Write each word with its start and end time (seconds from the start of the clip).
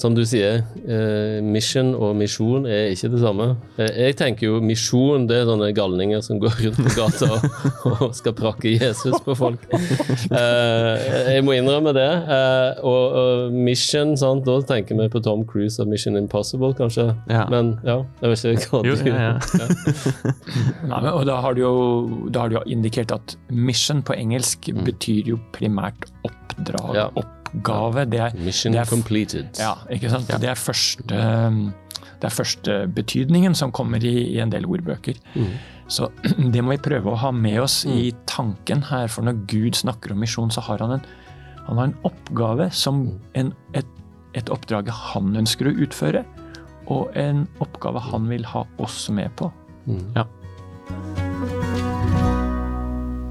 som 0.00 0.14
du 0.16 0.22
sier, 0.24 0.62
eh, 0.88 1.40
mission 1.44 1.92
og 1.92 2.14
misjon 2.16 2.64
er 2.68 2.94
ikke 2.94 3.10
det 3.12 3.20
samme. 3.20 3.48
Eh, 3.76 3.90
jeg 4.06 4.16
tenker 4.20 4.46
jo 4.46 4.60
misjon, 4.64 5.26
det 5.28 5.42
er 5.42 5.48
sånne 5.48 5.70
galninger 5.76 6.22
som 6.24 6.40
går 6.40 6.56
rundt 6.64 6.80
på 6.86 6.94
gata 6.96 7.28
og, 7.36 8.04
og 8.06 8.14
skal 8.16 8.34
prakke 8.38 8.72
Jesus 8.72 9.18
på 9.26 9.36
folk. 9.38 9.66
Eh, 10.30 11.06
jeg 11.34 11.44
må 11.44 11.54
innrømme 11.56 11.92
det. 11.96 12.06
Eh, 12.06 12.80
og, 12.86 13.16
og, 13.20 13.54
mission, 13.54 14.14
sant, 14.20 14.44
da 14.46 14.56
tenker 14.66 14.98
vi 14.98 15.08
på 15.12 15.22
Tom 15.24 15.42
Cruise 15.48 15.80
og 15.82 15.90
Mission 15.90 16.16
Impossible, 16.18 16.72
kanskje. 16.78 17.10
Ja. 17.30 17.44
Men 17.52 17.74
ja, 17.86 18.00
jeg 18.22 18.32
vet 18.32 18.46
ikke 18.54 18.70
hva 18.72 18.82
du 18.84 18.90
gjør. 18.92 19.10
ja, 19.10 19.32
ja. 19.36 19.68
Nei, 20.90 21.00
men, 21.02 21.10
og 21.12 21.26
da 21.28 21.40
har, 21.44 21.56
du 21.56 21.64
jo, 21.64 21.74
da 22.32 22.44
har 22.44 22.52
du 22.52 22.58
jo 22.60 22.64
indikert 22.72 23.12
at 23.16 23.36
mission 23.50 24.04
på 24.06 24.16
engelsk 24.16 24.70
betyr 24.86 25.34
jo 25.34 25.40
primært 25.56 26.08
oppdrag, 26.28 26.96
Ja. 26.96 27.10
Oppgave. 27.50 28.06
Det 28.10 28.20
er, 28.20 28.38
Mission 28.44 28.74
det 28.74 28.80
er, 28.82 28.88
completed. 28.90 29.50
Ja, 29.58 29.74
ikke 29.90 30.10
sant? 30.12 30.30
Det 30.30 30.48
er 30.50 30.58
første, 30.58 31.20
det 32.20 32.28
er 32.28 32.34
første 32.34 32.80
betydningen 32.94 33.54
som 33.58 33.72
kommer 33.72 34.02
i, 34.04 34.16
i 34.34 34.40
en 34.42 34.52
del 34.52 34.68
ordbøker. 34.68 35.20
Så 35.90 36.10
det 36.54 36.62
må 36.62 36.76
vi 36.76 36.82
prøve 36.82 37.12
å 37.12 37.20
ha 37.20 37.32
med 37.34 37.60
oss 37.64 37.82
i 37.88 38.12
tanken 38.30 38.84
her, 38.90 39.08
for 39.10 39.26
når 39.26 39.42
Gud 39.50 39.78
snakker 39.78 40.14
om 40.14 40.22
misjon, 40.22 40.52
så 40.54 40.62
har 40.68 40.82
han 40.84 40.98
en, 40.98 41.08
han 41.66 41.80
har 41.80 41.90
en 41.90 41.96
oppgave 42.08 42.70
som 42.74 43.08
en, 43.38 43.54
et, 43.78 43.96
et 44.38 44.52
oppdrag 44.52 44.90
han 45.10 45.34
ønsker 45.42 45.70
å 45.70 45.74
utføre, 45.86 46.24
og 46.90 47.10
en 47.18 47.44
oppgave 47.62 48.02
han 48.10 48.30
vil 48.30 48.46
ha 48.50 48.64
oss 48.82 49.04
med 49.14 49.34
på. 49.38 49.50
Ja. 50.16 50.26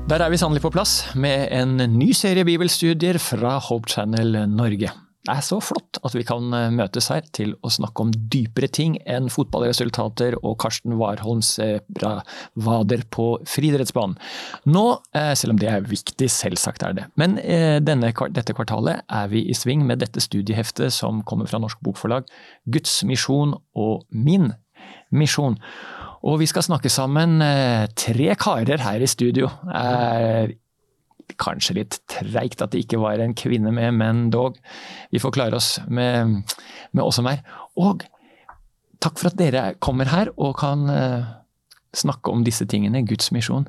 Der 0.09 0.23
er 0.25 0.31
vi 0.33 0.39
sannelig 0.41 0.63
på 0.63 0.71
plass 0.73 1.11
med 1.21 1.51
en 1.53 1.75
ny 1.99 2.07
serie 2.17 2.41
bibelstudier 2.47 3.19
fra 3.21 3.59
Hope 3.61 3.91
Channel 3.91 4.39
Norge. 4.49 4.89
Det 4.89 5.35
er 5.35 5.43
så 5.45 5.59
flott 5.61 5.99
at 6.01 6.15
vi 6.17 6.23
kan 6.25 6.47
eh, 6.57 6.71
møtes 6.73 7.11
her 7.13 7.27
til 7.37 7.51
å 7.61 7.69
snakke 7.69 8.01
om 8.01 8.13
dypere 8.33 8.71
ting 8.73 8.95
enn 9.05 9.27
fotballresultater 9.29 10.39
og 10.39 10.55
Karsten 10.63 10.95
Warholms 10.97 11.51
eh, 11.61 11.83
bravader 11.93 13.03
på 13.13 13.27
friidrettsbanen. 13.51 14.17
Nå, 14.73 14.85
eh, 15.13 15.35
selv 15.37 15.53
om 15.53 15.61
det 15.61 15.69
er 15.69 15.85
viktig, 15.85 16.31
selvsagt 16.33 16.87
er 16.87 16.97
det, 16.97 17.05
men 17.19 17.37
denne, 17.85 18.09
dette 18.33 18.57
kvartalet 18.57 19.05
er 19.05 19.29
vi 19.29 19.43
i 19.45 19.53
sving 19.53 19.85
med 19.85 20.01
dette 20.01 20.25
studieheftet 20.25 20.95
som 20.95 21.21
kommer 21.21 21.51
fra 21.51 21.61
Norsk 21.61 21.85
Bokforlag, 21.85 22.25
Guds 22.65 23.03
misjon 23.05 23.59
og 23.77 24.07
min 24.09 24.55
misjon. 25.13 25.61
Og 26.27 26.39
vi 26.41 26.47
skal 26.51 26.65
snakke 26.65 26.91
sammen 26.91 27.39
tre 27.95 28.33
karer 28.39 28.81
her 28.83 29.03
i 29.03 29.07
studio. 29.07 29.47
Er 29.71 30.51
kanskje 31.39 31.77
litt 31.79 31.99
treigt 32.09 32.61
at 32.63 32.73
det 32.73 32.83
ikke 32.85 33.01
var 33.01 33.21
en 33.21 33.35
kvinne 33.37 33.71
med, 33.75 33.93
men 33.99 34.27
dog. 34.33 34.57
Vi 35.13 35.21
får 35.21 35.35
klare 35.35 35.59
oss 35.59 35.77
med, 35.87 36.41
med 36.91 37.03
oss 37.03 37.19
som 37.19 37.29
er. 37.29 37.43
Og 37.79 38.05
takk 39.03 39.19
for 39.19 39.31
at 39.31 39.39
dere 39.39 39.73
kommer 39.83 40.09
her 40.11 40.31
og 40.35 40.57
kan 40.59 40.85
eh, 40.91 41.33
snakke 41.95 42.31
om 42.33 42.45
disse 42.47 42.67
tingene, 42.69 43.05
Guds 43.07 43.31
misjon. 43.35 43.67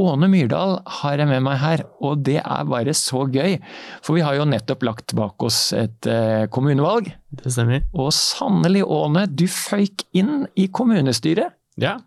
Åne 0.00 0.30
Myrdal 0.32 0.78
har 1.00 1.20
jeg 1.20 1.28
med 1.28 1.42
meg 1.44 1.58
her, 1.60 1.82
og 2.00 2.22
det 2.24 2.38
er 2.40 2.68
bare 2.68 2.94
så 2.96 3.26
gøy. 3.28 3.58
For 4.06 4.16
vi 4.16 4.24
har 4.24 4.38
jo 4.38 4.46
nettopp 4.48 4.86
lagt 4.86 5.14
bak 5.18 5.42
oss 5.44 5.74
et 5.76 6.08
eh, 6.08 6.46
kommunevalg. 6.52 7.10
Det 7.36 7.52
stemmer. 7.52 7.84
Og 7.92 8.12
sannelig, 8.16 8.86
Åne, 8.86 9.26
du 9.28 9.44
føyk 9.50 10.06
inn 10.16 10.46
i 10.56 10.70
kommunestyret. 10.72 11.56
Ja. 11.78 11.98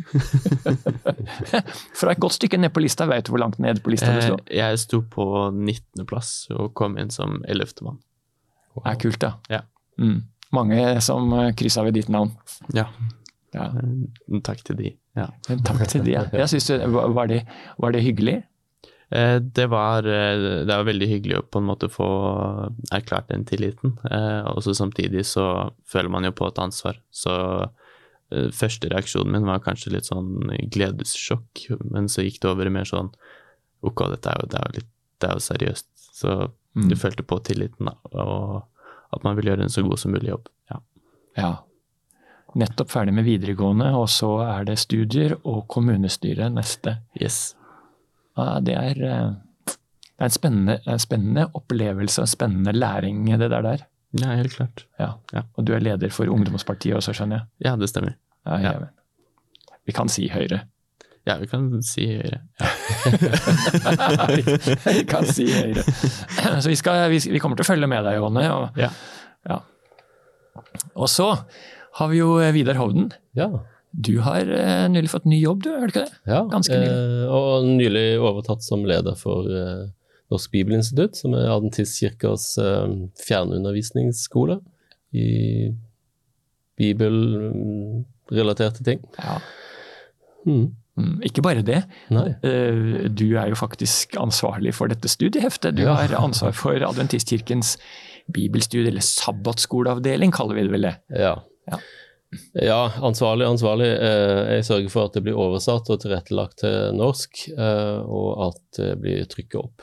Fra 1.98 2.12
et 2.14 2.20
godt 2.22 2.36
stykke 2.38 2.58
ned 2.60 2.72
på 2.74 2.82
lista, 2.84 3.06
vet 3.10 3.26
du 3.26 3.32
hvor 3.34 3.42
langt 3.42 3.58
ned 3.62 3.82
på 3.84 3.92
lista 3.92 4.12
du 4.14 4.20
Eh, 4.20 4.26
sto? 4.28 4.36
jeg 4.54 4.78
sto 4.82 5.00
på 5.02 5.26
19. 5.52 6.06
plass 6.08 6.46
og 6.54 6.72
kom 6.78 6.96
inn 7.00 7.10
som 7.12 7.40
11. 7.48 7.82
mann. 7.86 7.98
Det 8.76 8.86
er 8.92 9.00
kult, 9.02 9.18
da. 9.20 9.32
Ja. 9.50 9.60
Mm. 10.00 10.20
Mange 10.56 11.00
som 11.04 11.32
eh, 11.36 11.50
kryssa 11.58 11.82
ved 11.86 11.94
ditt 11.98 12.08
navn. 12.08 12.32
Ja. 12.74 12.86
Ja. 13.54 13.66
Eh, 13.76 14.40
Takk 14.46 14.62
til 14.64 14.76
de. 14.78 14.92
Ja. 15.18 15.26
Takk 15.66 15.84
til 15.90 16.04
de. 16.06 16.14
Ja. 16.16 16.24
Jeg 16.44 16.48
synes 16.54 16.70
var, 16.94 17.26
det, 17.30 17.42
var 17.78 17.92
det 17.92 18.04
hyggelig? 18.06 18.38
Det 19.10 19.64
var, 19.66 20.02
det 20.06 20.70
var 20.70 20.84
veldig 20.86 21.06
hyggelig 21.10 21.34
å 21.40 21.42
på 21.50 21.58
en 21.58 21.64
måte 21.66 21.88
få 21.90 22.06
erklært 22.94 23.26
den 23.32 23.42
tilliten. 23.44 23.96
Og 24.06 24.60
så 24.62 24.70
samtidig 24.78 25.24
så 25.26 25.72
føler 25.90 26.12
man 26.14 26.28
jo 26.28 26.30
på 26.38 26.46
et 26.46 26.60
ansvar. 26.62 27.00
Så 27.10 27.32
første 28.54 28.88
reaksjonen 28.92 29.32
min 29.34 29.46
var 29.48 29.62
kanskje 29.64 29.92
litt 29.94 30.06
sånn 30.06 30.50
gledessjokk, 30.70 31.66
men 31.90 32.08
så 32.08 32.22
gikk 32.22 32.40
det 32.42 32.50
over 32.50 32.66
i 32.66 32.72
mer 32.74 32.84
sånn 32.88 33.10
ok, 33.82 34.04
dette 34.12 34.30
er 34.30 34.40
jo, 34.42 34.48
det 34.52 34.58
er 34.60 34.66
jo, 34.68 34.74
litt, 34.80 34.90
det 35.20 35.28
er 35.30 35.38
jo 35.38 35.44
seriøst. 35.50 35.86
Så 36.20 36.38
Mm. 36.76 36.88
du 36.88 36.94
følte 36.94 37.24
på 37.26 37.40
tilliten, 37.42 37.88
da, 37.88 37.96
og 38.22 38.62
at 39.12 39.24
man 39.24 39.34
vil 39.34 39.48
gjøre 39.50 39.64
en 39.66 39.72
så 39.74 39.82
god 39.82 39.98
som 39.98 40.12
mulig 40.14 40.28
jobb. 40.30 40.44
Ja. 40.70 40.76
Ja. 41.36 41.48
Nettopp 42.54 42.92
ferdig 42.92 43.12
med 43.16 43.24
videregående, 43.26 43.88
og 43.98 44.06
så 44.08 44.28
er 44.46 44.64
det 44.68 44.76
studier 44.78 45.34
og 45.42 45.64
kommunestyre 45.66 46.46
neste. 46.54 47.00
Yes. 47.20 47.56
Ja, 48.38 48.60
det 48.60 48.76
er, 48.76 49.02
eh, 49.02 49.32
det 49.66 50.20
er 50.20 50.28
en 50.28 50.36
spennende, 50.36 50.78
en 50.86 51.02
spennende 51.02 51.48
opplevelse, 51.58 52.22
en 52.22 52.30
spennende 52.30 52.72
læring, 52.72 53.24
det 53.26 53.50
der 53.50 53.62
der. 53.66 53.84
Ja, 54.18 54.32
helt 54.34 54.56
klart. 54.56 54.86
Ja. 54.98 55.12
Ja. 55.32 55.44
Og 55.56 55.64
du 55.68 55.72
er 55.76 55.80
leder 55.84 56.10
for 56.10 56.26
ungdomspartiet 56.32 56.96
også, 56.98 57.12
skjønner 57.14 57.42
jeg? 57.42 57.46
Ja, 57.68 57.76
det 57.78 57.88
stemmer. 57.92 58.16
Ja, 58.46 58.58
Ja. 58.58 58.72
ja. 58.80 58.88
Vi 59.86 59.92
kan 59.96 60.08
si 60.12 60.26
Høyre. 60.28 60.58
Ja, 61.26 61.36
vi 61.40 61.46
kan 61.50 61.70
si 61.82 62.04
Høyre. 62.10 62.40
vi 64.86 65.04
kan 65.08 65.26
si 65.28 65.46
Høyre. 65.52 65.82
Så 66.60 66.68
vi, 66.70 66.76
skal, 66.78 67.06
vi, 67.12 67.18
vi 67.32 67.40
kommer 67.42 67.58
til 67.58 67.66
å 67.66 67.70
følge 67.72 67.88
med 67.90 68.04
deg, 68.06 68.18
Johanne. 68.20 68.44
Og, 68.54 68.80
Ja. 68.80 68.90
ja. 69.48 69.58
og 70.94 71.08
så 71.10 71.30
har 72.00 72.10
vi 72.12 72.20
jo 72.20 72.34
Vidar 72.54 72.78
Hovden. 72.80 73.10
Ja. 73.36 73.48
Du 73.90 74.20
har 74.22 74.46
eh, 74.46 74.84
nylig 74.92 75.10
fått 75.10 75.24
ny 75.26 75.40
jobb, 75.42 75.64
du, 75.64 75.70
har 75.74 75.88
du 75.88 75.92
ikke 75.94 76.04
det? 76.06 76.18
ja. 76.30 76.44
Ganske 76.52 76.76
nylig. 76.78 76.92
Eh, 76.94 77.24
og 77.34 77.66
nylig 77.66 78.04
overtatt 78.22 78.62
som 78.62 78.84
leder 78.86 79.16
for 79.18 79.48
eh, 79.50 79.88
Norsk 80.30 80.50
Bibelinstitutt, 80.54 81.16
som 81.18 81.34
er 81.34 81.48
Adventistkirkas 81.50 82.52
eh, 82.62 82.86
fjernundervisningsskole 83.26 84.60
i 85.12 85.72
bibelrelaterte 86.78 88.84
ting. 88.86 89.00
Ja. 89.18 89.40
Mm. 90.46 90.68
Mm, 91.00 91.20
Ikke 91.24 91.42
bare 91.44 91.62
det. 91.64 91.82
Nei. 92.12 92.28
Eh, 92.44 93.08
Du 93.10 93.24
er 93.38 93.48
jo 93.52 93.56
faktisk 93.58 94.16
ansvarlig 94.20 94.74
for 94.76 94.86
dette 94.88 95.08
studieheftet. 95.08 95.74
Du 95.76 95.82
Ja. 95.82 95.94
har 95.94 96.14
ansvar 96.20 96.52
for 96.52 96.72
Adventistkirkens 96.74 97.78
bibelstudie, 98.30 98.88
eller 98.88 99.00
sabbatskoleavdeling, 99.00 100.30
kaller 100.32 100.54
vi 100.54 100.62
det 100.62 100.70
vel 100.72 100.82
det. 100.82 100.96
Ja. 101.10 101.42
Ja. 101.70 101.78
Ja, 102.54 102.90
ansvarlig, 103.02 103.46
ansvarlig. 103.46 103.86
Eh, 103.98 104.54
Jeg 104.56 104.64
sørger 104.64 104.88
for 104.90 105.04
at 105.06 105.12
det 105.14 105.22
blir 105.24 105.34
oversatt 105.34 105.90
og 105.90 106.00
tilrettelagt 106.00 106.58
til 106.58 106.92
norsk, 106.94 107.48
eh, 107.58 108.00
og 108.06 108.48
at 108.54 108.60
det 108.76 109.00
blir 109.00 109.24
trykket 109.26 109.54
opp. 109.64 109.82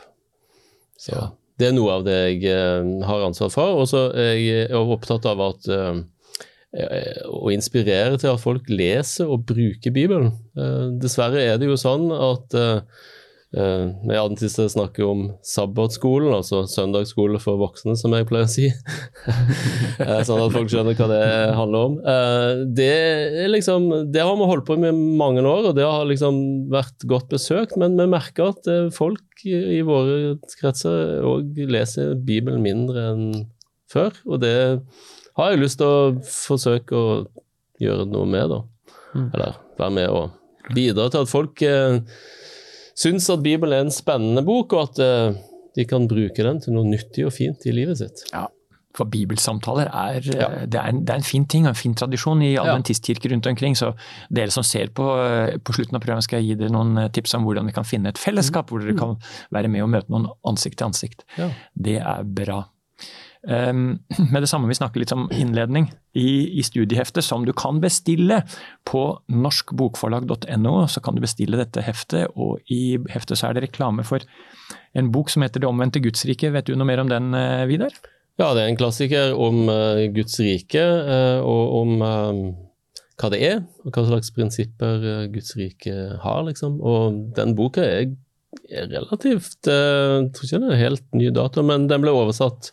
Så 0.97 1.13
Ja. 1.13 1.25
det 1.59 1.67
er 1.69 1.73
noe 1.77 1.91
av 1.99 2.05
det 2.05 2.17
jeg 2.17 2.45
eh, 2.51 3.05
har 3.07 3.25
ansvar 3.27 3.51
for. 3.53 3.81
Og 3.81 3.87
så 3.89 4.07
er 4.13 4.33
jeg 4.37 4.71
opptatt 4.77 5.25
av 5.29 5.41
at 5.41 5.67
eh, 5.73 5.99
eh, 6.77 7.21
å 7.29 7.51
inspirere 7.53 8.17
til 8.17 8.33
at 8.33 8.41
folk 8.43 8.69
leser 8.69 9.29
og 9.29 9.45
bruker 9.49 9.93
Bibelen. 9.93 10.33
Dessverre 11.01 11.41
er 11.43 11.57
det 11.57 11.69
jo 11.69 11.77
sånn 11.79 12.09
at 12.13 12.57
eh, 13.55 13.61
eh, 13.61 13.83
vi 14.09 14.17
adventister 14.17 14.67
snakker 14.71 15.05
om 15.07 15.21
sabbatskolen, 15.45 16.33
altså 16.35 16.63
søndagsskole 16.69 17.39
for 17.43 17.59
voksne, 17.61 17.95
som 17.99 18.15
jeg 18.17 18.27
pleier 18.29 18.49
å 18.49 18.51
si. 18.51 18.71
Eh, 19.97 20.21
sånn 20.23 20.39
at 20.43 20.53
folk 20.53 20.69
skjønner 20.69 20.93
hva 20.93 21.07
det 21.09 21.21
handler 21.57 21.85
om. 21.87 21.95
Uh, 22.05 22.61
Det, 22.77 23.47
liksom, 23.49 23.87
det 24.13 24.21
har 24.21 24.35
vi 24.37 24.49
holdt 24.51 24.67
på 24.67 24.77
med 24.77 24.93
i 24.93 25.17
mange 25.19 25.41
år, 25.41 25.71
og 25.71 25.75
det 25.75 25.87
har 25.87 26.05
liksom 26.07 26.69
vært 26.71 27.07
godt 27.09 27.31
besøkt, 27.33 27.75
men 27.81 27.97
vi 27.97 28.05
merker 28.11 28.53
at 28.53 28.69
folk 28.95 29.41
i 29.45 29.57
i 29.77 29.81
våre 29.85 30.37
kretser 30.57 31.25
òg 31.25 31.57
leser 31.69 32.15
Bibelen 32.27 32.63
mindre 32.63 33.09
enn 33.11 33.27
før, 33.91 34.15
og 34.27 34.41
det 34.43 34.55
har 35.38 35.53
jeg 35.53 35.61
lyst 35.61 35.81
til 35.81 35.89
å 35.89 36.15
forsøke 36.25 36.97
å 36.97 37.09
gjøre 37.81 38.07
noe 38.09 38.29
med, 38.29 38.53
da. 38.53 38.61
Mm. 39.13 39.27
Eller 39.33 39.57
være 39.77 39.95
med 39.97 40.09
og 40.13 40.73
bidra 40.75 41.07
til 41.13 41.23
at 41.23 41.31
folk 41.31 41.61
eh, 41.65 42.00
syns 42.97 43.29
at 43.33 43.44
Bibelen 43.45 43.77
er 43.77 43.85
en 43.88 43.94
spennende 43.94 44.44
bok, 44.47 44.73
og 44.73 44.89
at 44.89 45.01
eh, 45.03 45.39
de 45.77 45.85
kan 45.89 46.07
bruke 46.09 46.41
den 46.44 46.61
til 46.63 46.73
noe 46.77 46.88
nyttig 46.89 47.27
og 47.27 47.35
fint 47.35 47.65
i 47.69 47.73
livet 47.75 47.99
sitt. 48.01 48.23
Ja, 48.33 48.47
for 48.97 49.05
bibelsamtaler 49.13 49.91
er, 49.94 50.15
Ja. 50.25 50.47
det 50.65 50.79
er, 50.79 50.88
en, 50.89 51.03
det 51.05 51.13
er 51.13 51.19
en 51.21 51.27
fin 51.27 51.44
ting 51.45 51.67
og 51.67 51.75
en 51.75 51.77
fin 51.77 51.94
tradisjon 51.94 52.39
i 52.41 52.55
adventistkirker 52.57 53.29
rundt 53.29 53.45
omkring. 53.51 53.75
Så 53.77 53.91
dere 54.33 54.49
som 54.49 54.65
ser 54.65 54.89
på 54.89 55.05
på 55.61 55.75
slutten 55.77 55.94
av 55.99 56.01
programmet, 56.01 56.25
skal 56.25 56.41
jeg 56.41 56.47
gi 56.47 56.55
dere 56.63 56.73
noen 56.73 56.97
eh, 57.03 57.11
tips 57.13 57.35
om 57.38 57.45
hvordan 57.45 57.69
dere 57.69 57.77
kan 57.77 57.85
finne 57.85 58.09
et 58.09 58.17
fellesskap 58.17 58.71
hvor 58.73 58.81
dere 58.81 58.97
kan 58.97 59.13
være 59.53 59.69
med 59.69 59.85
og 59.85 59.91
møte 59.93 60.09
noen 60.09 60.25
ansikt 60.50 60.79
til 60.81 60.89
ansikt. 60.89 61.21
Ja. 61.38 61.51
Det 61.77 62.00
er 62.01 62.23
bra. 62.25 62.63
Um, 63.47 63.99
med 64.33 64.44
det 64.44 64.49
samme 64.51 64.67
vi 64.67 64.75
snakker 64.75 64.99
litt 64.99 65.13
om 65.15 65.29
innledning 65.31 65.88
i, 66.17 66.59
i 66.59 66.63
studieheftet, 66.65 67.23
som 67.23 67.45
du 67.47 67.53
kan 67.55 67.79
bestille 67.83 68.41
på 68.88 69.03
norskbokforlag.no. 69.31 70.75
Så 70.91 71.03
kan 71.03 71.15
du 71.15 71.23
bestille 71.23 71.59
dette 71.59 71.85
heftet, 71.85 72.27
og 72.35 72.59
i 72.73 72.97
heftet 73.13 73.39
så 73.39 73.49
er 73.49 73.57
det 73.57 73.69
reklame 73.69 74.03
for 74.07 74.23
en 74.97 75.11
bok 75.13 75.31
som 75.31 75.45
heter 75.45 75.63
Det 75.63 75.69
omvendte 75.69 76.03
gudsriket'. 76.03 76.51
Vet 76.51 76.67
du 76.67 76.75
noe 76.75 76.89
mer 76.89 76.99
om 77.03 77.11
den, 77.11 77.33
eh, 77.33 77.65
Vidar? 77.69 77.95
Ja, 78.38 78.51
det 78.53 78.61
er 78.61 78.69
en 78.69 78.77
klassiker 78.77 79.33
om 79.33 79.65
uh, 79.65 80.03
Guds 80.13 80.38
rike, 80.39 80.83
uh, 80.83 81.39
og 81.41 81.73
om 81.79 82.01
um, 82.05 82.41
hva 83.17 83.31
det 83.33 83.39
er, 83.41 83.63
og 83.81 83.95
hva 83.95 84.03
slags 84.05 84.29
prinsipper 84.35 85.01
uh, 85.01 85.25
Guds 85.33 85.55
rike 85.57 85.95
har, 86.21 86.43
liksom. 86.45 86.77
Og 86.77 87.17
den 87.38 87.55
boka 87.57 87.81
er, 87.81 88.11
er 88.69 88.91
relativt 88.91 89.67
Jeg 89.67 90.29
tror 90.33 90.45
ikke 90.45 90.61
det 90.61 90.69
er 90.73 90.83
helt 90.83 91.07
ny 91.17 91.31
dato, 91.33 91.65
men 91.65 91.89
den 91.89 92.03
ble 92.03 92.13
oversatt 92.13 92.71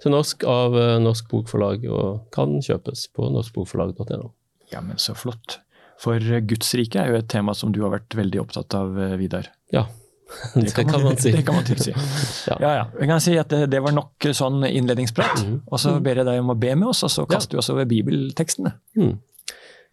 til 0.00 0.14
norsk 0.14 0.44
av 0.48 0.76
Norsk 1.04 1.28
Bokforlag, 1.30 1.86
og 1.92 2.30
kan 2.34 2.58
kjøpes 2.64 3.06
på 3.16 3.28
norskbokforlag.no. 3.34 4.30
Ja, 4.72 4.80
men 4.84 5.00
så 5.02 5.16
flott. 5.18 5.58
For 6.00 6.16
Guds 6.48 6.72
rike 6.78 7.02
er 7.02 7.12
jo 7.12 7.20
et 7.20 7.28
tema 7.28 7.52
som 7.56 7.74
du 7.74 7.82
har 7.84 7.92
vært 7.92 8.16
veldig 8.16 8.40
opptatt 8.40 8.76
av, 8.78 8.96
Vidar. 9.20 9.50
Ja, 9.74 9.84
det, 10.54 10.70
kan, 10.70 10.86
man, 10.86 11.04
man 11.04 11.16
si. 11.22 11.32
Det 11.32 11.42
kan 11.42 11.54
man 11.54 11.64
tilsi. 11.64 11.92
si. 11.92 12.50
ja. 12.50 12.56
ja, 12.60 12.74
ja. 12.74 12.84
Jeg 13.00 13.08
kan 13.10 13.22
si 13.22 13.38
at 13.38 13.50
det, 13.52 13.64
det 13.72 13.82
var 13.84 13.94
nok 13.96 14.30
sånn 14.36 14.62
innledningsprat. 14.68 15.42
Mm. 15.46 15.56
Og 15.66 15.82
så 15.82 15.96
ber 16.02 16.22
jeg 16.22 16.28
deg 16.28 16.42
om 16.42 16.54
å 16.54 16.58
be 16.58 16.74
med 16.76 16.92
oss, 16.92 17.02
og 17.06 17.12
så 17.12 17.26
kaster 17.30 17.58
vi 17.58 17.62
oss 17.62 17.72
over 17.72 17.88
bibeltekstene. 17.90 18.74
Mm. 18.98 19.18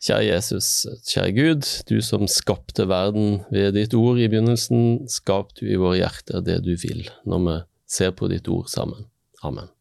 Kjære 0.08 0.26
Jesus, 0.28 0.68
kjære 1.10 1.32
Gud, 1.34 1.70
du 1.90 1.96
som 2.06 2.28
skapte 2.30 2.86
verden 2.90 3.40
ved 3.50 3.74
ditt 3.80 3.96
ord 3.98 4.22
i 4.22 4.28
begynnelsen, 4.30 5.08
skap 5.10 5.56
du 5.58 5.66
i 5.66 5.80
våre 5.80 5.98
hjerter 6.04 6.46
det 6.46 6.60
du 6.68 6.76
vil, 6.78 7.08
når 7.26 7.42
vi 7.48 7.58
ser 7.98 8.14
på 8.14 8.30
ditt 8.30 8.50
ord 8.54 8.70
sammen. 8.70 9.10
Amen. 9.42 9.72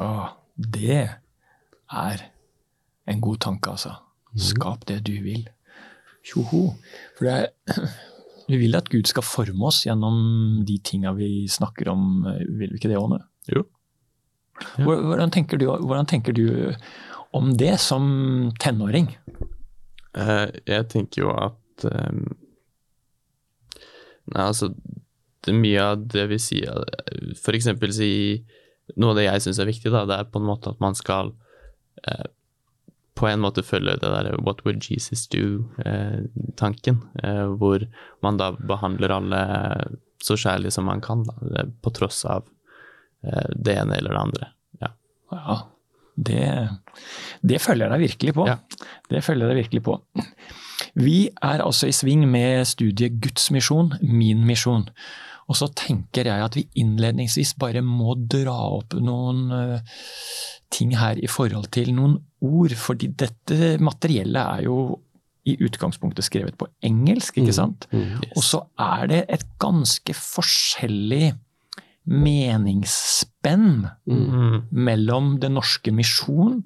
Åh, 0.00 0.30
det 0.56 1.02
er 1.92 2.24
en 3.10 3.20
god 3.20 3.42
tanke, 3.44 3.74
altså. 3.76 3.94
Mm. 4.32 4.40
Skap 4.48 4.86
det 4.88 5.02
du 5.06 5.14
vil. 5.22 5.46
Tjoho. 6.24 6.66
For 7.16 7.28
det 7.28 7.36
er 7.36 7.86
vi 8.50 8.58
vil 8.60 8.76
at 8.76 8.90
Gud 8.92 9.08
skal 9.08 9.24
forme 9.24 9.68
oss 9.70 9.84
gjennom 9.86 10.64
de 10.68 10.78
tinga 10.84 11.14
vi 11.16 11.46
snakker 11.48 11.88
om, 11.92 12.24
vil 12.58 12.72
vi 12.72 12.80
ikke 12.80 12.90
det, 12.92 13.00
Åne? 13.00 13.22
Jo. 13.48 13.64
Ja. 14.78 14.84
Hvordan, 14.86 15.32
tenker 15.34 15.58
du, 15.58 15.66
hvordan, 15.66 16.06
tenker 16.06 16.34
du, 16.36 16.74
om 17.34 17.54
det 17.58 17.74
som 17.82 18.52
tenåring? 18.62 19.10
Uh, 20.14 20.46
jeg 20.68 20.86
tenker 20.92 21.24
jo 21.24 21.32
at 21.34 21.86
um, 21.90 22.28
Nei, 24.30 24.44
altså 24.44 24.68
det 25.42 25.50
er 25.50 25.58
Mye 25.58 25.80
av 25.82 26.04
det 26.08 26.22
vi 26.30 26.38
sier 26.40 26.84
F.eks. 27.34 27.66
si 27.96 28.12
Noe 29.00 29.14
av 29.14 29.18
det 29.18 29.26
jeg 29.26 29.44
syns 29.46 29.60
er 29.62 29.70
viktig, 29.70 29.92
da, 29.94 30.04
det 30.08 30.16
er 30.18 30.30
på 30.30 30.40
en 30.42 30.48
måte 30.48 30.72
at 30.74 30.80
man 30.84 30.96
skal 30.98 31.32
eh, 32.04 32.26
på 33.14 33.28
en 33.30 33.42
måte 33.44 33.62
følge 33.62 33.96
det 34.02 34.10
der 34.10 34.36
'what 34.42 34.64
would 34.64 34.82
Jesus 34.90 35.28
do'-tanken, 35.30 36.96
eh, 37.22 37.30
eh, 37.30 37.46
hvor 37.46 37.86
man 38.22 38.36
da 38.36 38.50
behandler 38.52 39.14
alle 39.14 39.40
så 40.22 40.36
kjærlig 40.36 40.72
som 40.72 40.84
man 40.84 41.00
kan, 41.00 41.24
da, 41.24 41.64
på 41.82 41.92
tross 41.94 42.24
av 42.24 42.44
eh, 43.24 43.48
det 43.56 43.78
ene 43.78 43.96
eller 43.96 44.10
det 44.10 44.20
andre. 44.20 44.46
Ja. 44.80 44.90
ja 45.30 45.58
det, 46.16 46.68
det, 47.42 47.60
følger 47.60 47.86
jeg 47.86 47.92
deg 47.92 48.00
virkelig 48.08 48.34
på. 48.34 48.46
Ja. 48.48 48.58
Det 49.10 49.24
følger 49.24 49.48
jeg 49.48 49.54
deg 49.54 49.62
virkelig 49.64 49.82
på. 49.82 49.98
Vi 50.94 51.18
er 51.42 51.62
altså 51.62 51.88
i 51.90 51.94
sving 51.94 52.26
med 52.30 52.66
studiet 52.66 53.20
Guds 53.22 53.50
misjon, 53.50 53.94
min 54.00 54.44
misjon. 54.46 54.88
Og 55.48 55.58
så 55.58 55.68
tenker 55.76 56.30
jeg 56.30 56.44
at 56.44 56.56
vi 56.56 56.66
innledningsvis 56.80 57.54
bare 57.60 57.82
må 57.84 58.14
dra 58.16 58.56
opp 58.78 58.96
noen 58.96 59.50
ting 60.74 60.94
her 60.98 61.20
i 61.20 61.30
forhold 61.30 61.68
til 61.74 61.92
noen 61.94 62.18
ord, 62.44 62.74
fordi 62.78 63.10
dette 63.12 63.74
materiellet 63.82 64.40
er 64.42 64.64
jo 64.66 64.78
i 65.44 65.56
utgangspunktet 65.60 66.24
skrevet 66.24 66.56
på 66.58 66.68
engelsk, 66.84 67.36
ikke 67.36 67.52
mm. 67.52 67.56
sant? 67.56 67.88
Mm, 67.92 68.00
mm, 68.00 68.22
yes. 68.24 68.36
Og 68.38 68.46
så 68.46 68.60
er 68.80 69.10
det 69.10 69.20
et 69.36 69.44
ganske 69.60 70.16
forskjellig 70.16 71.34
meningsspenn 72.04 73.86
mm. 74.08 74.56
mellom 74.76 75.34
det 75.40 75.52
norske 75.52 75.92
misjon 75.94 76.62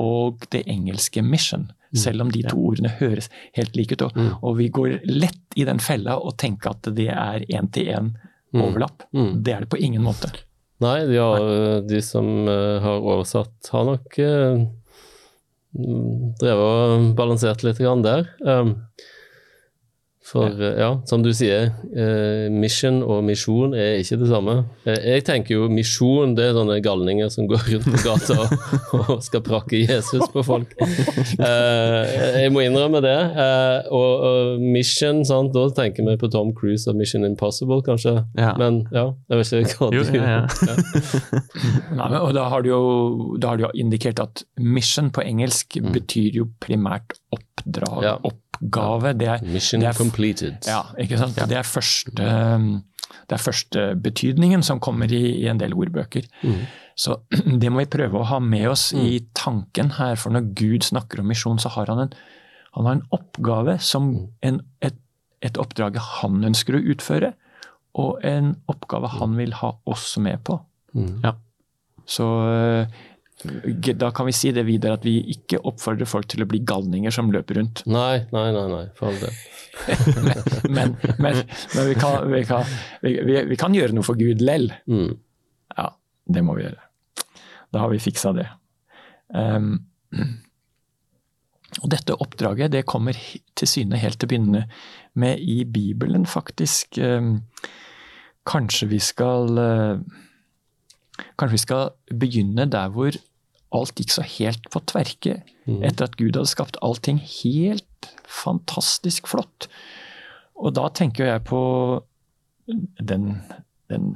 og 0.00 0.46
det 0.54 0.64
engelske 0.70 1.22
mission. 1.22 1.68
Mm. 1.92 2.00
Selv 2.00 2.24
om 2.24 2.30
de 2.32 2.42
to 2.48 2.56
ordene 2.56 2.92
høres 2.98 3.28
helt 3.56 3.76
like 3.76 3.96
ut. 3.96 4.06
Og, 4.06 4.16
mm. 4.16 4.30
og 4.40 4.56
vi 4.60 4.68
går 4.72 4.94
lett 5.10 5.58
i 5.60 5.66
den 5.68 5.82
fella 5.82 6.16
og 6.16 6.38
tenker 6.40 6.72
at 6.72 6.88
det 6.96 7.10
er 7.12 7.44
én-til-én 7.48 8.14
overlapp. 8.52 9.04
Det 9.12 9.52
er 9.52 9.64
det 9.64 9.70
på 9.72 9.80
ingen 9.80 10.04
måte. 10.04 10.32
Nei, 10.82 11.04
de, 11.06 11.18
har, 11.20 11.44
de 11.86 12.00
som 12.04 12.26
uh, 12.48 12.80
har 12.82 13.04
oversatt, 13.04 13.54
har 13.70 13.84
nok 13.86 14.16
uh, 14.18 14.64
drevet 16.40 16.64
og 16.66 17.12
balansert 17.18 17.62
litt 17.64 17.80
grann 17.80 18.02
der. 18.04 18.26
Um, 18.42 18.74
for 20.32 20.62
ja. 20.62 20.70
ja. 20.80 20.90
som 21.04 21.22
du 21.24 21.28
sier, 21.36 21.70
eh, 21.92 22.46
mission 22.52 23.02
og 23.04 23.20
misjon 23.26 23.74
er 23.76 24.00
ikke 24.00 24.16
det 24.22 24.28
samme. 24.30 24.54
Eh, 24.88 24.96
jeg 25.12 25.24
tenker 25.28 25.58
jo 25.58 25.68
misjon, 25.72 26.32
det 26.38 26.46
er 26.48 26.56
sånne 26.56 26.78
galninger 26.84 27.28
som 27.32 27.48
går 27.50 27.66
rundt 27.68 27.88
på 27.92 28.00
gata 28.06 28.38
og, 28.46 28.94
og 29.02 29.24
skal 29.24 29.44
prakke 29.44 29.82
Jesus 29.82 30.24
på 30.32 30.44
folk. 30.46 30.72
Eh, 31.42 32.14
jeg 32.42 32.52
må 32.54 32.64
innrømme 32.64 33.02
det. 33.04 33.18
Eh, 33.44 33.90
og, 33.92 34.24
og, 34.28 34.62
mission, 34.62 35.22
sant? 35.28 35.52
da 35.52 35.66
tenker 35.76 36.06
vi 36.06 36.16
på 36.20 36.30
Tom 36.32 36.54
Cruise 36.56 36.88
og 36.90 36.96
Mission 36.96 37.26
Impossible, 37.28 37.82
kanskje. 37.84 38.16
Ja. 38.38 38.54
Men 38.60 38.82
ja, 38.94 39.10
jeg 39.28 39.42
vet 39.42 39.52
ikke 39.66 39.80
hva 39.82 39.90
du 39.92 39.98
gjør. 40.00 40.28
ja, 40.32 40.40
Nei, 41.92 42.06
men, 42.06 42.18
og 42.22 42.32
da 42.36 42.46
har, 42.52 42.64
du 42.64 42.72
jo, 42.72 42.82
da 43.42 43.52
har 43.52 43.60
du 43.60 43.66
jo 43.66 43.72
indikert 43.84 44.22
at 44.22 44.46
mission 44.62 45.12
på 45.12 45.24
engelsk 45.26 45.76
mm. 45.76 45.92
betyr 45.92 46.40
jo 46.40 46.48
primært 46.62 47.18
oppdrag. 47.34 48.00
Ja. 48.06 48.16
opp 48.22 48.40
oppgave. 48.62 49.12
Det 49.18 49.28
er, 49.28 49.42
Mission 49.42 49.80
det 49.80 49.88
er, 49.88 49.92
completed. 49.96 50.56
Ja, 50.66 50.82
ikke 50.98 51.18
sant? 51.18 51.36
Ja. 51.36 51.46
Det, 51.46 51.56
er 51.58 51.66
første, 51.66 52.12
det 53.28 53.36
er 53.36 53.42
første 53.42 53.86
betydningen 54.02 54.62
som 54.62 54.80
kommer 54.80 55.12
i, 55.12 55.42
i 55.42 55.48
en 55.50 55.60
del 55.60 55.74
ordbøker. 55.74 56.22
Mm. 56.42 56.64
Så 56.96 57.18
det 57.60 57.70
må 57.72 57.82
vi 57.82 57.90
prøve 57.92 58.20
å 58.20 58.28
ha 58.30 58.40
med 58.40 58.68
oss 58.72 58.92
mm. 58.94 59.02
i 59.02 59.20
tanken 59.34 59.94
her, 59.98 60.16
for 60.16 60.34
når 60.34 60.52
Gud 60.54 60.88
snakker 60.88 61.20
om 61.20 61.30
misjon, 61.32 61.58
så 61.58 61.72
har 61.76 61.90
han 61.92 62.06
en, 62.06 62.16
han 62.76 62.88
har 62.88 62.98
en 62.98 63.06
oppgave 63.12 63.78
som 63.82 64.10
mm. 64.12 64.26
en, 64.48 64.60
et, 64.80 64.98
et 65.42 65.60
oppdrag 65.60 65.98
han 66.20 66.42
ønsker 66.52 66.78
å 66.78 66.84
utføre, 66.94 67.34
og 67.98 68.22
en 68.24 68.54
oppgave 68.72 69.10
han 69.18 69.34
vil 69.36 69.52
ha 69.58 69.74
oss 69.90 70.14
med 70.22 70.40
på. 70.46 70.56
Mm. 70.96 71.18
Ja. 71.24 71.36
Så 72.08 72.26
da 73.98 74.10
kan 74.14 74.26
vi 74.28 74.34
si 74.36 74.52
det 74.54 74.64
videre 74.68 74.96
at 74.98 75.06
vi 75.06 75.16
ikke 75.34 75.60
oppfordrer 75.66 76.08
folk 76.08 76.28
til 76.30 76.44
å 76.44 76.48
bli 76.48 76.60
galninger 76.66 77.14
som 77.14 77.32
løper 77.34 77.58
rundt. 77.58 77.82
Nei, 77.90 78.22
nei, 78.34 78.46
nei, 78.54 78.66
nei 78.70 78.84
for 78.98 79.10
all 79.10 79.18
del. 79.22 79.40
men, 80.76 80.94
men, 81.18 81.42
men 81.74 81.88
vi, 81.88 81.96
kan, 81.98 82.28
vi, 82.30 82.42
kan, 82.46 82.72
vi, 83.02 83.16
vi, 83.50 83.58
kan, 83.58 83.74
gjøre 83.74 83.96
noe 83.96 84.06
for 84.06 84.20
Gud 84.20 84.44
lell. 84.44 84.68
Mm. 84.86 85.16
Ja, 85.76 85.88
det 86.36 86.44
må 86.46 86.56
vi 86.58 86.66
gjøre. 86.66 86.88
Da 87.72 87.82
har 87.82 87.92
vi 87.92 88.02
fiksa 88.02 88.34
det. 88.36 88.46
Um, 89.32 89.78
og 91.80 91.88
dette 91.90 92.18
oppdraget 92.20 92.74
det 92.74 92.84
kommer 92.88 93.16
til 93.56 93.70
syne 93.70 94.00
helt 94.00 94.20
til 94.20 94.28
å 94.28 94.32
begynne 94.34 94.66
med 95.18 95.40
i 95.40 95.62
Bibelen, 95.64 96.28
faktisk. 96.28 97.00
Um, 97.00 97.40
kanskje 98.48 98.90
vi 98.92 99.00
skal 99.02 99.58
uh, 99.58 100.02
Kanskje 101.38 101.54
vi 101.54 101.60
skal 101.60 102.16
begynne 102.18 102.64
der 102.72 102.88
hvor 102.90 103.14
alt 103.72 103.98
gikk 103.98 104.12
så 104.14 104.24
helt 104.26 104.68
på 104.72 104.82
tverke 104.90 105.40
mm. 105.64 105.82
etter 105.88 106.08
at 106.08 106.16
Gud 106.20 106.36
hadde 106.36 106.50
skapt 106.50 106.78
allting 106.84 107.20
helt 107.20 108.08
fantastisk 108.28 109.30
flott. 109.30 109.68
Og 110.58 110.74
da 110.76 110.88
tenker 110.94 111.30
jeg 111.30 111.44
på 111.48 111.62
den, 113.00 113.42
den 113.90 114.12